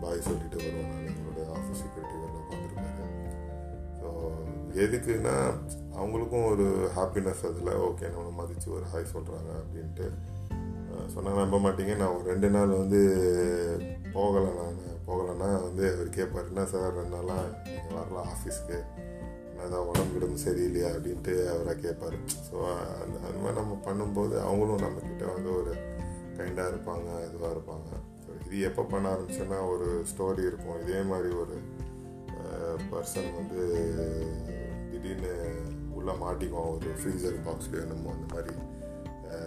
பாய் 0.00 0.26
சொல்லிட்டு 0.26 0.56
வருவேன் 0.56 0.88
நான் 0.88 1.06
எங்களுடைய 1.10 1.44
ஆஃபீஸ் 1.58 1.80
செக்யூரிட்டி 1.82 2.16
வெளில 2.22 2.40
உட்காந்துருக்காரு 2.42 3.06
ஸோ 4.00 4.08
எதுக்குன்னா 4.84 5.36
அவங்களுக்கும் 6.00 6.48
ஒரு 6.50 6.66
ஹாப்பினஸ் 6.96 7.46
அதில் 7.50 7.80
ஓகே 7.88 8.10
நம்மளை 8.12 8.32
மதித்து 8.40 8.68
ஒரு 8.72 8.84
ஹாய் 8.94 9.12
சொல்கிறாங்க 9.14 9.50
அப்படின்ட்டு 9.62 10.08
சொன்னால் 11.06 11.40
நம்ப 11.42 11.56
மாட்டீங்க. 11.58 11.96
நான் 11.96 12.14
ஒரு 12.16 12.24
ரெண்டு 12.24 12.50
நாள் 12.50 12.78
வந்து 12.78 13.00
போகலை 14.14 14.50
நான். 14.60 14.80
போகலைன்னா 15.06 15.48
வந்து 15.62 15.84
அவர் 15.94 16.10
கேட்பாருன்னா 16.16 16.48
என்ன 16.48 16.64
சார் 16.64 16.94
ரெண்டு 16.96 17.16
நாளாக 17.16 17.46
நீங்கள் 17.64 17.96
வரலாம் 17.98 18.28
ஆஃபீஸ்க்கு 18.34 18.76
அதான் 19.64 19.88
உடம்பு 19.90 20.14
கிடம்பு 20.14 20.38
சரியில்லையா 20.44 20.88
அப்படின்ட்டு 20.94 21.34
அவரை 21.52 21.74
கேட்பார். 21.84 22.16
ஸோ 22.48 22.56
அந்த 23.02 23.16
அந்த 23.26 23.38
மாதிரி 23.42 23.58
நம்ம 23.60 23.78
பண்ணும்போது 23.86 24.34
அவங்களும் 24.46 24.84
நம்மக்கிட்ட 24.84 25.26
வந்து 25.34 25.50
ஒரு 25.60 25.72
கைண்டாக 26.38 26.70
இருப்பாங்க 26.72 27.08
இதுவாக 27.28 27.54
இருப்பாங்க. 27.56 27.90
ஸோ 28.24 28.30
இது 28.46 28.64
எப்போ 28.68 28.82
பண்ண 28.92 29.06
ஆரம்பிச்சோன்னா 29.14 29.58
ஒரு 29.72 29.88
ஸ்டோரி 30.12 30.42
இருக்கும். 30.50 30.80
இதே 30.84 31.00
மாதிரி 31.12 31.30
ஒரு 31.42 31.56
பர்சன் 32.92 33.30
வந்து 33.38 33.60
திடீர்னு 34.90 35.34
உள்ளே 35.96 36.14
மாட்டிக்குவான். 36.24 36.72
ஒரு 36.76 36.90
ஃப்ரீசர் 37.00 37.36
பாக்ஸ்லேயோ 37.48 37.84
நம்ம 37.92 38.12
அந்த 38.16 38.26
மாதிரி 38.34 38.54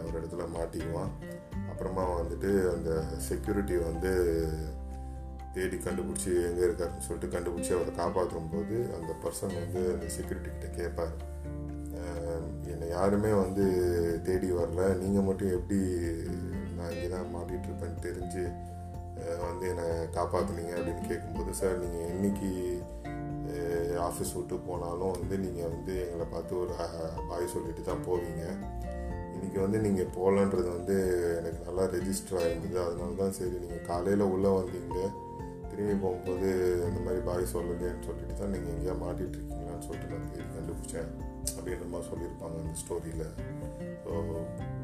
ஒரு 0.06 0.16
இடத்துல 0.20 0.44
மாட்டிக்குவான். 0.58 1.12
அப்புறமா 1.72 2.04
வந்துட்டு 2.20 2.52
அந்த 2.74 2.92
செக்யூரிட்டி 3.28 3.76
வந்து 3.90 4.12
தேடி 5.56 5.78
கண்டுபிடிச்சி 5.86 6.32
எங்கே 6.50 6.64
இருக்காருன்னு 6.68 7.06
சொல்லிட்டு 7.08 7.34
கண்டுபிடிச்சி 7.36 7.72
அவரை 7.76 7.92
காப்பாற்றும் 8.02 8.52
போது 8.54 8.78
அந்த 8.98 9.12
பர்சன் 9.24 9.58
வந்து 9.62 9.82
அந்த 9.94 10.08
செக்யூரிட்டி 10.16 10.50
கிட்ட 10.52 10.68
கேட்பார் 10.80 11.16
என்னை 12.72 12.88
யாருமே 12.96 13.32
வந்து 13.42 13.66
தேடி 14.28 14.48
வரல. 14.58 14.82
நீங்கள் 15.02 15.28
மட்டும் 15.28 15.54
எப்படி 15.58 15.80
நான் 16.78 16.94
இங்கே 16.96 17.10
தான் 17.14 17.32
மாட்டிகிட்டு 17.36 17.68
இருப்பேன்னு 17.70 18.06
தெரிஞ்சு 18.08 18.44
வந்து 19.46 19.66
என்னை 19.72 19.86
காப்பாற்றுனீங்க 20.18 20.74
அப்படின்னு 20.78 21.10
கேட்கும்போது 21.10 21.52
சார் 21.62 21.78
நீங்கள் 21.84 22.10
என்னைக்கு 22.14 22.52
ஆஃபீஸ் 24.08 24.36
விட்டு 24.38 24.56
போனாலும் 24.68 25.14
வந்து 25.18 25.36
நீங்கள் 25.46 25.72
வந்து 25.74 25.94
எங்களை 26.06 26.26
பார்த்து 26.34 26.60
ஒரு 26.64 26.74
பாய் 27.30 27.54
சொல்லிட்டு 27.54 27.84
தான் 27.90 28.06
போவீங்க. 28.08 28.44
இன்றைக்கி 29.36 29.60
வந்து 29.66 29.80
நீங்கள் 29.86 30.12
போகலன்றது 30.18 30.70
வந்து 30.78 30.98
எனக்கு 31.40 31.62
நல்லா 31.68 31.86
ரெஜிஸ்டர் 31.96 32.40
ஆகிருந்தது 32.42 32.82
அதனால 32.88 33.16
தான் 33.22 33.38
சரி 33.40 33.56
நீங்கள் 33.64 33.88
காலையில் 33.92 34.32
உள்ளே 34.34 34.52
வந்தீங்க. 34.60 35.00
திரும்பி 35.76 35.96
போகும்போது 36.02 36.50
இந்த 36.88 37.00
மாதிரி 37.00 37.22
பாய் 37.22 37.54
சொல்லலையேன்னு 37.54 38.06
சொல்லிட்டு 38.06 38.34
தான் 38.34 38.50
நீங்கள் 38.50 38.74
எங்கேயா 38.74 38.96
மாட்டிகிட்டு 39.02 39.38
இருக்கீங்களான்னு 39.38 39.88
சொல்லிட்டு 39.88 40.14
நான் 40.14 40.32
தேடி 40.32 40.48
கண்டுபிடிச்சேன். 40.56 41.10
அப்படின்ற 41.56 41.86
மாதிரி 41.90 42.10
சொல்லியிருப்பாங்க 42.10 42.58
அந்த 42.62 42.78
ஸ்டோரியில் 42.82 43.26
ஸோ 44.04 44.12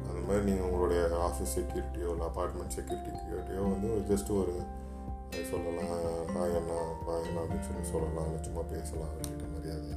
அந்த 0.08 0.20
மாதிரி 0.26 0.44
நீங்கள் 0.44 0.66
உங்களுடைய 0.66 1.00
ஆஃபீஸ் 1.28 1.54
செக்யூரிட்டியோ 1.56 2.08
இல்லை 2.10 2.26
அப்பார்ட்மெண்ட் 2.26 2.76
செக்யூரிட்டியோ 2.76 3.62
வந்து 3.70 3.88
ஜஸ்ட் 4.10 4.30
ஒரு 4.32 4.54
சொல்லலாம் 5.50 5.92
நான் 6.34 6.54
என்ன 6.54 6.72
பாய் 7.06 7.26
என்ன 7.26 7.40
அப்படின்னு 7.40 7.60
சொல்லி 7.60 7.84
சொல்லலாம் 7.90 8.42
சும்மா 8.42 8.60
பேசலாம் 8.72 9.12
அப்படின்ற 9.12 9.46
மரியாதை 9.54 9.92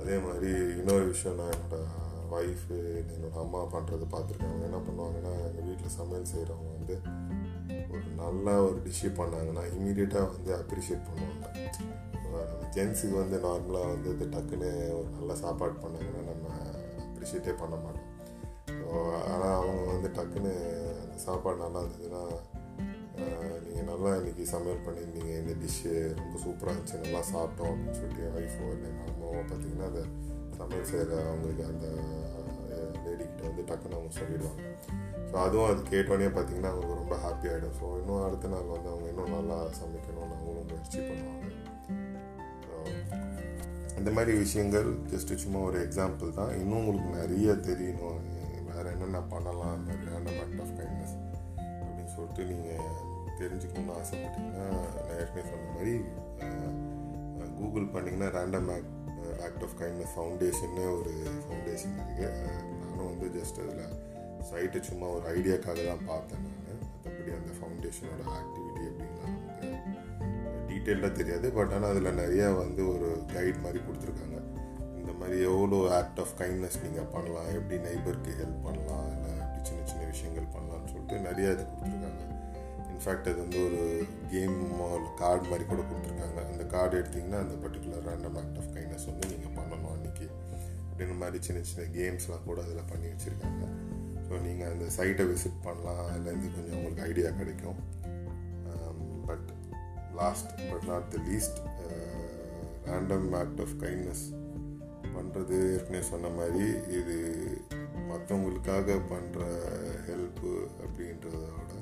அதே. 0.00 0.16
மாதிரி 0.18 0.50
இன்னொரு 0.76 1.04
விஷயம் 1.04 1.36
நான் 1.36 1.54
என்னோட 1.54 1.78
ஒய்ஃபு 2.30 2.76
என்னோட 3.12 3.34
அம்மா 3.34 3.60
பண்ணுறது 3.72 4.06
பார்த்துருக்காங்க. 4.12 4.62
என்ன 4.62 4.78
பண்ணுவாங்கன்னா 4.78 5.32
எங்கள் 5.48 5.66
வீட்டில் 5.66 5.96
சமையல் 5.96 6.30
செய்கிறவங்க 6.32 6.70
வந்து 6.76 6.96
ஒரு 7.92 8.06
நல்ல 8.22 8.46
ஒரு 8.66 8.78
டிஷ்ஷு 8.86 9.10
பண்ணாங்கன்னா 9.20 9.62
இமீடியட்டாக 9.76 10.32
வந்து 10.34 10.50
அப்ரிஷியேட் 10.60 11.06
பண்ணுவாங்க. 11.08 11.46
ஜென்ஸுக்கு 12.74 13.14
வந்து 13.22 13.36
நார்மலாக 13.44 13.92
வந்து 13.92 14.08
இது 14.14 14.26
டக்குன்னு 14.34 14.70
ஒரு 14.98 15.08
நல்ல 15.18 15.34
சாப்பாடு 15.42 15.76
பண்ணாங்கன்னா 15.84 16.22
நம்ம 16.30 16.48
அப்ரிஷியேட்டே 17.06 17.54
பண்ண 17.62 17.76
மாட்டோம். 17.84 18.04
ஸோ 18.80 18.88
ஆனால் 19.32 19.56
அவங்க 19.60 19.84
வந்து 19.94 20.08
டக்குன்னு 20.18 20.52
அந்த 21.04 21.16
சாப்பாடு 21.26 21.58
நல்லா 21.64 21.82
இருந்ததுன்னா 21.84 22.22
நீங்கள் 23.64 23.88
நல்லா 23.90 24.10
இன்றைக்கி 24.18 24.44
சமையல் 24.52 24.84
பண்ணியிருந்தீங்க 24.86 25.32
இந்த 25.42 25.54
டிஷ்ஷு 25.62 25.92
ரொம்ப 26.20 26.34
சூப்பராக 26.44 26.74
இருந்துச்சு 26.74 27.02
நல்லா 27.06 27.22
சாப்பிட்டோம் 27.32 27.70
அப்படின்னு 27.72 27.98
சொல்லிட்டு 28.00 28.24
என் 28.26 28.36
ஒய்ஃபோ 28.40 28.68
இல்லை 28.74 28.88
எங்கள் 28.92 29.10
அம்மாவோ 29.12 29.42
பார்த்தீங்கன்னா 29.50 29.88
அந்த 29.92 30.02
சமையல் 30.60 30.90
செய்கிற 30.92 31.18
அவங்களுக்கு 31.30 31.64
அந்த 31.72 31.86
லேடிக்கிட்ட 33.04 33.42
வந்து 33.50 33.64
டக்குன்னு 33.70 33.98
அவங்க 33.98 34.12
சொல்லிடுவாங்க. 34.20 34.62
ஸோ 35.30 35.34
அதுவும் 35.46 35.68
அது 35.70 35.80
கேட்டோடனே 35.92 36.30
பார்த்தீங்கன்னா 36.36 36.70
அவங்களுக்கு 36.72 37.00
ரொம்ப 37.02 37.16
ஹாப்பி 37.24 37.48
ஆகிடும் 37.52 37.76
ஸோ 37.80 37.86
இன்னும் 38.00 38.24
அடுத்த 38.26 38.52
நாள் 38.54 38.72
வந்து 38.74 38.90
அவங்க 38.92 39.06
இன்னும் 39.12 39.34
நல்லா 39.36 39.58
சமைக்கணும்னு 39.80 40.34
அவங்களும் 40.36 40.68
முயற்சி 40.70 40.98
பண்ணுவாங்க. 41.08 41.46
ஸோ 42.64 42.74
இந்த 44.00 44.10
மாதிரி 44.16 44.32
விஷயங்கள் 44.44 44.88
ஜஸ்ட்டு 45.12 45.40
சும்மா 45.44 45.60
ஒரு 45.68 45.78
எக்ஸாம்பிள் 45.86 46.36
தான். 46.40 46.52
இன்னும் 46.62 46.80
உங்களுக்கு 46.82 47.10
நிறைய 47.20 47.52
தெரியணும். 47.70 48.20
வேறு 48.70 48.90
என்னென்ன 48.94 49.20
பண்ணலாம் 49.30 49.86
அந்த 50.16 50.30
ஆக்ட் 50.42 50.60
ஆஃப் 50.64 50.74
கைண்ட்னஸ் 50.78 51.14
அப்படின்னு 51.80 52.12
சொல்லிட்டு 52.16 52.42
நீங்கள் 52.50 52.92
தெரிஞ்சுக்கணும்னு 53.40 53.94
ஆசைப்பட்டீங்கன்னா 54.00 54.66
நான் 54.74 55.16
ஏற்கனவே 55.20 55.44
சொன்ன 55.52 55.70
மாதிரி 55.74 55.94
கூகுள் 57.58 57.86
பண்ணிங்கன்னா 57.94 58.28
random 58.36 58.68
act 58.74 58.94
act 59.46 59.64
of 59.66 59.74
kindness 59.80 60.14
ஃபவுண்டேஷன்னு 60.16 60.84
ஒரு 60.98 61.14
ஃபவுண்டேஷன் 61.44 61.96
இருக்குது 62.02 62.54
நானும் 62.82 63.10
வந்து 63.12 63.28
ஜஸ்ட் 63.38 63.58
அதில் 63.64 63.84
சைட்டை 64.50 64.80
சும்மா 64.90 65.06
ஒரு 65.16 65.26
ஐடியாக்காக 65.36 65.80
தான் 65.90 66.06
பார்த்தேன் 66.10 66.44
நான். 66.44 66.54
மற்றபடி 66.92 67.32
அந்த 67.38 67.52
ஃபவுண்டேஷனோட 67.58 68.22
ஆக்டிவிட்டி 68.38 68.84
அப்படின்லாம் 68.90 69.34
நமக்கு 69.34 69.68
டீட்டெயிலாக 70.68 71.12
தெரியாது. 71.18 71.46
பட் 71.58 71.72
ஆனால் 71.76 71.90
அதில் 71.92 72.18
நிறையா 72.22 72.48
வந்து 72.62 72.82
ஒரு 72.94 73.08
கைட் 73.34 73.62
மாதிரி 73.64 73.80
கொடுத்துருக்காங்க. 73.86 74.38
இந்த 75.00 75.12
மாதிரி 75.20 75.36
எவ்வளோ 75.50 75.78
ஆக்ட் 75.98 76.20
ஆஃப் 76.22 76.34
கைண்ட்னஸ் 76.40 76.78
நீங்கள் 76.84 77.10
பண்ணலாம் 77.14 77.50
எப்படி 77.58 77.76
நைபருக்கு 77.86 78.32
ஹெல்ப் 78.40 78.64
பண்ணலாம் 78.66 79.06
இல்லை 79.14 79.32
எப்படி 79.44 79.62
சின்ன 79.68 79.86
சின்ன 79.90 80.02
விஷயங்கள் 80.12 80.52
பண்ணலாம்னு 80.56 80.90
சொல்லிட்டு 80.92 81.16
நிறையா 81.28 81.50
இது 81.56 81.64
கொடுத்துருக்காங்க. 81.70 82.24
இன்ஃபேக்ட் 82.92 83.28
அது 83.30 83.38
வந்து 83.44 83.60
ஒரு 83.68 83.82
கேம் 84.32 84.58
கார்டு 85.22 85.46
மாதிரி 85.50 85.66
கூட 85.72 85.82
கொடுத்துருக்காங்க. 85.90 86.40
அந்த 86.52 86.64
கார்டு 86.74 86.94
எடுத்திங்கன்னா 87.00 87.40
அந்த 87.44 87.56
particular 87.64 88.06
random 88.10 88.38
act 88.42 88.58
of 88.62 88.72
kindness 88.76 89.08
வந்து 89.10 89.32
நீங்கள் 89.34 89.56
பண்ணணும் 89.58 89.92
அன்றைக்கி 89.96 90.26
அப்படின்னு 90.90 91.16
மாதிரி 91.22 91.38
சின்ன 91.48 91.62
சின்ன 91.70 91.86
கேம்ஸ்லாம் 91.98 92.46
கூட 92.48 92.58
அதில் 92.66 92.90
பண்ணி 92.92 93.06
வச்சுருக்காங்க. 93.12 93.66
ஸோ 94.28 94.40
நீங்கள் 94.46 94.70
அந்த 94.72 94.86
சைட்டை 94.96 95.24
விசிட் 95.32 95.62
பண்ணலாம் 95.62 96.02
அதுலேருந்து 96.08 96.48
கொஞ்சம் 96.56 96.76
உங்களுக்கு 96.78 97.06
ஐடியா 97.10 97.30
கிடைக்கும். 97.30 97.78
But 99.28 99.48
last 100.14 100.50
but 100.70 100.86
not 100.86 101.08
the 101.08 101.18
least 101.28 101.58
random 102.86 103.26
act 103.32 103.60
of 103.60 103.74
kindness 103.82 104.24
பண்ணுறது 105.16 105.56
ஏற்கனவே 105.74 106.02
சொன்ன 106.10 106.28
மாதிரி 106.28 106.66
இது 106.98 107.16
மற்றவங்களுக்காக 108.10 108.96
பண்ணுற 109.12 109.40
ஹெல்ப்பு 110.08 110.52
அப்படின்றதோட 110.84 111.72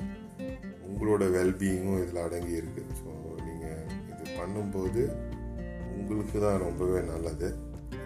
உங்களோட 0.88 1.24
வெல்பீயிங்கும் 1.36 2.00
இதில் 2.02 2.24
அடங்கி 2.24 2.54
இருக்குது 2.60 2.96
ஸோ 3.00 3.10
நீங்கள் 3.46 3.84
இது 4.12 4.24
பண்ணும்போது 4.38 5.02
உங்களுக்கு 5.98 6.36
தான் 6.40 6.62
ரொம்பவே 6.66 7.00
நல்லது. 7.12 7.48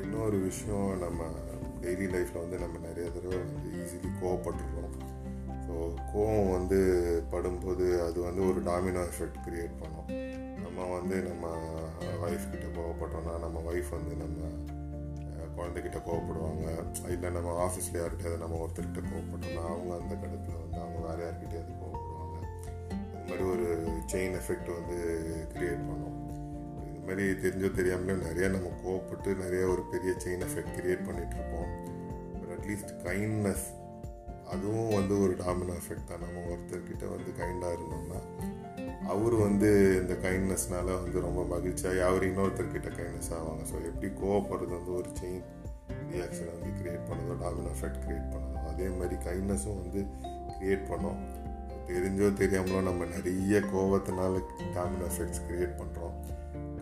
இன்னொரு 0.02 0.36
விஷயம் 0.38 0.90
நம்ம 0.98 1.22
டெய்லி 1.82 2.06
லைஃப்பில் 2.14 2.42
வந்து 2.44 2.58
நம்ம 2.58 2.78
நிறைய 2.78 3.10
தடவை 3.10 3.38
வந்து 3.38 3.70
ஈஸிலி 3.80 4.10
கோவப்பட்டுருக்கோம். 4.22 4.96
ஸோ 5.66 5.74
கோவம் 6.14 6.52
வந்து 6.52 6.78
படும்போது 7.32 7.86
அது 8.06 8.20
வந்து 8.20 8.42
ஒரு 8.48 8.60
டாமினோ 8.62 9.02
எஃபெக்ட் 9.10 9.40
க்ரியேட் 9.46 9.80
பண்ணோம். 9.80 10.08
நம்ம 10.64 10.98
வந்து 10.98 11.16
நம்ம 11.22 11.46
ஒய்ஃப் 12.26 12.50
கிட்ட 12.50 12.66
கோவப்பட்டோம்னா 12.78 13.38
நம்ம 13.38 13.62
ஒய்ஃப் 13.72 13.90
வந்து 13.90 14.14
நம்ம 14.16 14.40
குழந்தைகிட்ட 15.56 15.98
கோவப்படுவாங்க. 16.06 16.66
இல்லை 17.08 17.30
நம்ம 17.30 17.66
ஆஃபீஸில் 17.66 18.00
யார்கிட்டயாவது 18.02 18.42
நம்ம 18.44 18.58
ஒருத்தர்கிட்ட 18.64 19.00
கோவப்பட்டோம்னா 19.12 19.64
அவங்க 19.72 19.92
அந்த 20.00 20.14
கடத்தில் 20.14 20.60
வந்து 20.62 20.78
அவங்க 20.80 20.98
வேறு 21.06 21.22
யார்கிட்டயாவது 21.26 21.74
கோவப்படுவாங்க. 21.80 22.38
அது 23.14 23.26
மாதிரி 23.28 23.44
ஒரு 23.44 23.66
செயின் 24.12 24.36
எஃபெக்ட் 24.40 24.70
வந்து 24.78 24.98
க்ரியேட் 25.54 25.86
பண்ணோம். 25.90 26.19
இது 27.00 27.08
மாதிரி 27.08 27.26
தெரிஞ்சோ 27.42 27.68
தெரியாமலே 27.74 28.14
நிறையா 28.24 28.48
நம்ம 28.54 28.70
கோவப்பட்டு 28.82 29.30
நிறைய 29.42 29.62
ஒரு 29.66 29.82
பெரிய 29.92 30.10
செயின் 30.22 30.42
எஃபெக்ட் 30.46 30.74
க்ரியேட் 30.78 31.06
பண்ணிகிட்ருப்போம் 31.06 31.70
பட் 32.32 32.52
அட்லீஸ்ட் 32.56 32.92
கைண்ட்னஸ் 33.06 33.64
அதுவும் 34.52 34.92
வந்து 34.98 35.14
ஒரு 35.24 35.34
டாமினோ 35.40 35.74
எஃபெக்ட் 35.80 36.08
தான். 36.10 36.22
நம்ம 36.24 36.42
ஒருத்தர்கிட்ட 36.52 37.04
வந்து 37.14 37.30
கைண்டாக 37.40 37.76
இருந்தோம்னா 37.76 38.20
அவர் 39.12 39.34
வந்து 39.34 39.68
இந்த 40.00 40.14
கைண்ட்னஸ்னால 40.24 40.86
வந்து 41.00 41.20
ரொம்ப 41.26 41.42
மகிழ்ச்சியாகி 41.54 42.00
அவர் 42.08 42.26
இன்னொருத்தர்கிட்ட 42.28 42.90
கைண்ட்னஸ் 42.98 43.32
ஆவாங்க. 43.38 43.62
ஸோ 43.70 43.76
எப்படி 43.90 44.10
கோவப்படுறது 44.22 44.74
வந்து 44.78 44.92
ஒரு 45.00 45.10
செயின் 45.20 45.44
ரியாக்ஷனை 46.12 46.52
வந்து 46.56 46.72
க்ரியேட் 46.80 47.08
பண்ணதோ 47.10 47.36
டாமினோ 47.44 47.70
எஃபெக்ட் 47.76 48.02
க்ரியேட் 48.04 48.28
பண்ணதோ 48.34 48.66
அதே 48.72 48.88
மாதிரி 48.98 49.18
கைண்ட்னஸும் 49.28 49.80
வந்து 49.82 50.02
க்ரியேட் 50.56 50.84
பண்ணோம். 50.92 51.20
தெரிஞ்சோ 51.90 52.26
தெரியாமலோ 52.42 52.82
நம்ம 52.90 53.06
நிறைய 53.14 53.62
கோவத்தினால 53.72 54.42
டாமினோ 54.76 55.06
எஃபெக்ட்ஸ் 55.12 55.44
க்ரியேட் 55.46 55.78
பண்ணுறோம் 55.80 56.16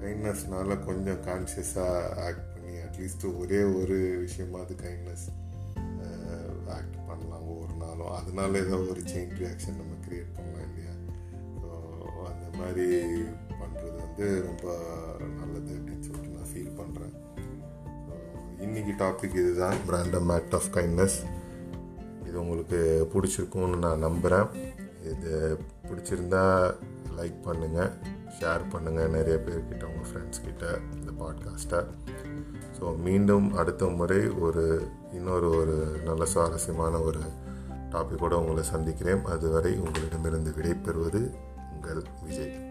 கைண்ட்னஸ்னால 0.03 0.77
கொஞ்சம் 0.85 1.21
கான்ஷியஸாக 1.29 2.15
ஆக்ட் 2.27 2.49
பண்ணி 2.53 2.75
அட்லீஸ்ட் 2.87 3.27
ஒரே 3.41 3.61
ஒரு 3.81 3.97
விஷயமாவது 4.25 4.75
கைண்ட்னஸ் 4.85 5.27
ஆக்ட் 6.77 6.99
பண்ணலாம் 7.09 7.47
ஒவ்வொரு 7.53 7.75
நாளும். 7.83 8.13
அதனால 8.19 8.59
ஏதோ 8.65 8.77
ஒரு 8.93 9.03
செயின் 9.13 9.33
ரியாக்ஷன் 9.41 9.79
நம்ம 9.81 9.95
க்ரியேட் 10.07 10.35
பண்ணலாம் 10.37 10.67
இல்லையா? 10.69 10.95
ஸோ 11.61 11.71
அந்த 12.31 12.47
மாதிரி 12.59 12.87
பண்ணுறது 13.61 13.97
வந்து 14.05 14.27
ரொம்ப 14.49 14.67
நல்லது 15.39 15.73
அப்படின்னு 15.79 16.07
சொல்லிட்டு 16.09 16.37
நான் 16.37 16.51
ஃபீல் 16.53 16.79
பண்ணுறேன் 16.81 17.15
இன்றைக்கி 18.67 18.93
டாபிக் 19.03 19.39
இதுதான். 19.43 19.79
ரேண்டம் 19.95 20.33
ஆக்ட் 20.37 20.57
ஆஃப் 20.59 20.71
கைண்ட்னஸ் 20.77 21.19
இது 22.27 22.37
உங்களுக்கு 22.43 22.81
பிடிச்சிருக்கும்னு 23.15 23.83
நான் 23.87 24.07
நம்புகிறேன் 24.07 24.49
இது 25.13 25.33
பிடிச்சிருந்தா 25.89 26.45
லைக் 27.19 27.39
பண்ணுங்கள் 27.47 27.93
ஷேர் 28.41 28.61
பண்ணுங்கள் 28.73 29.09
நிறைய 29.09 29.41
பேர்கிட்ட 29.47 29.85
உங்கள் 29.85 30.11
ஃப்ரெண்ட்ஸ்கிட்ட 30.11 30.81
இந்த 30.95 31.11
பாட்காஸ்ட்டை 31.19 31.87
ஸோ 32.81 32.97
மீண்டும் 32.97 33.55
அடுத்த 33.55 33.87
முறை 33.87 34.31
ஒரு 34.31 34.89
இன்னொரு 35.13 35.51
ஒரு 35.51 36.01
நல்ல 36.05 36.25
சுவாரஸ்யமான 36.25 36.99
ஒரு 36.99 37.21
டாப்பிக்கோடு 37.91 38.33
உங்களை 38.33 38.63
சந்திக்கிறேன். 38.63 39.25
அதுவரை 39.25 39.77
உங்களிடமிருந்து 39.77 40.51
விடைபெறுவது 40.51 41.35
உங்கள் 41.75 42.03
விஜய். 42.23 42.68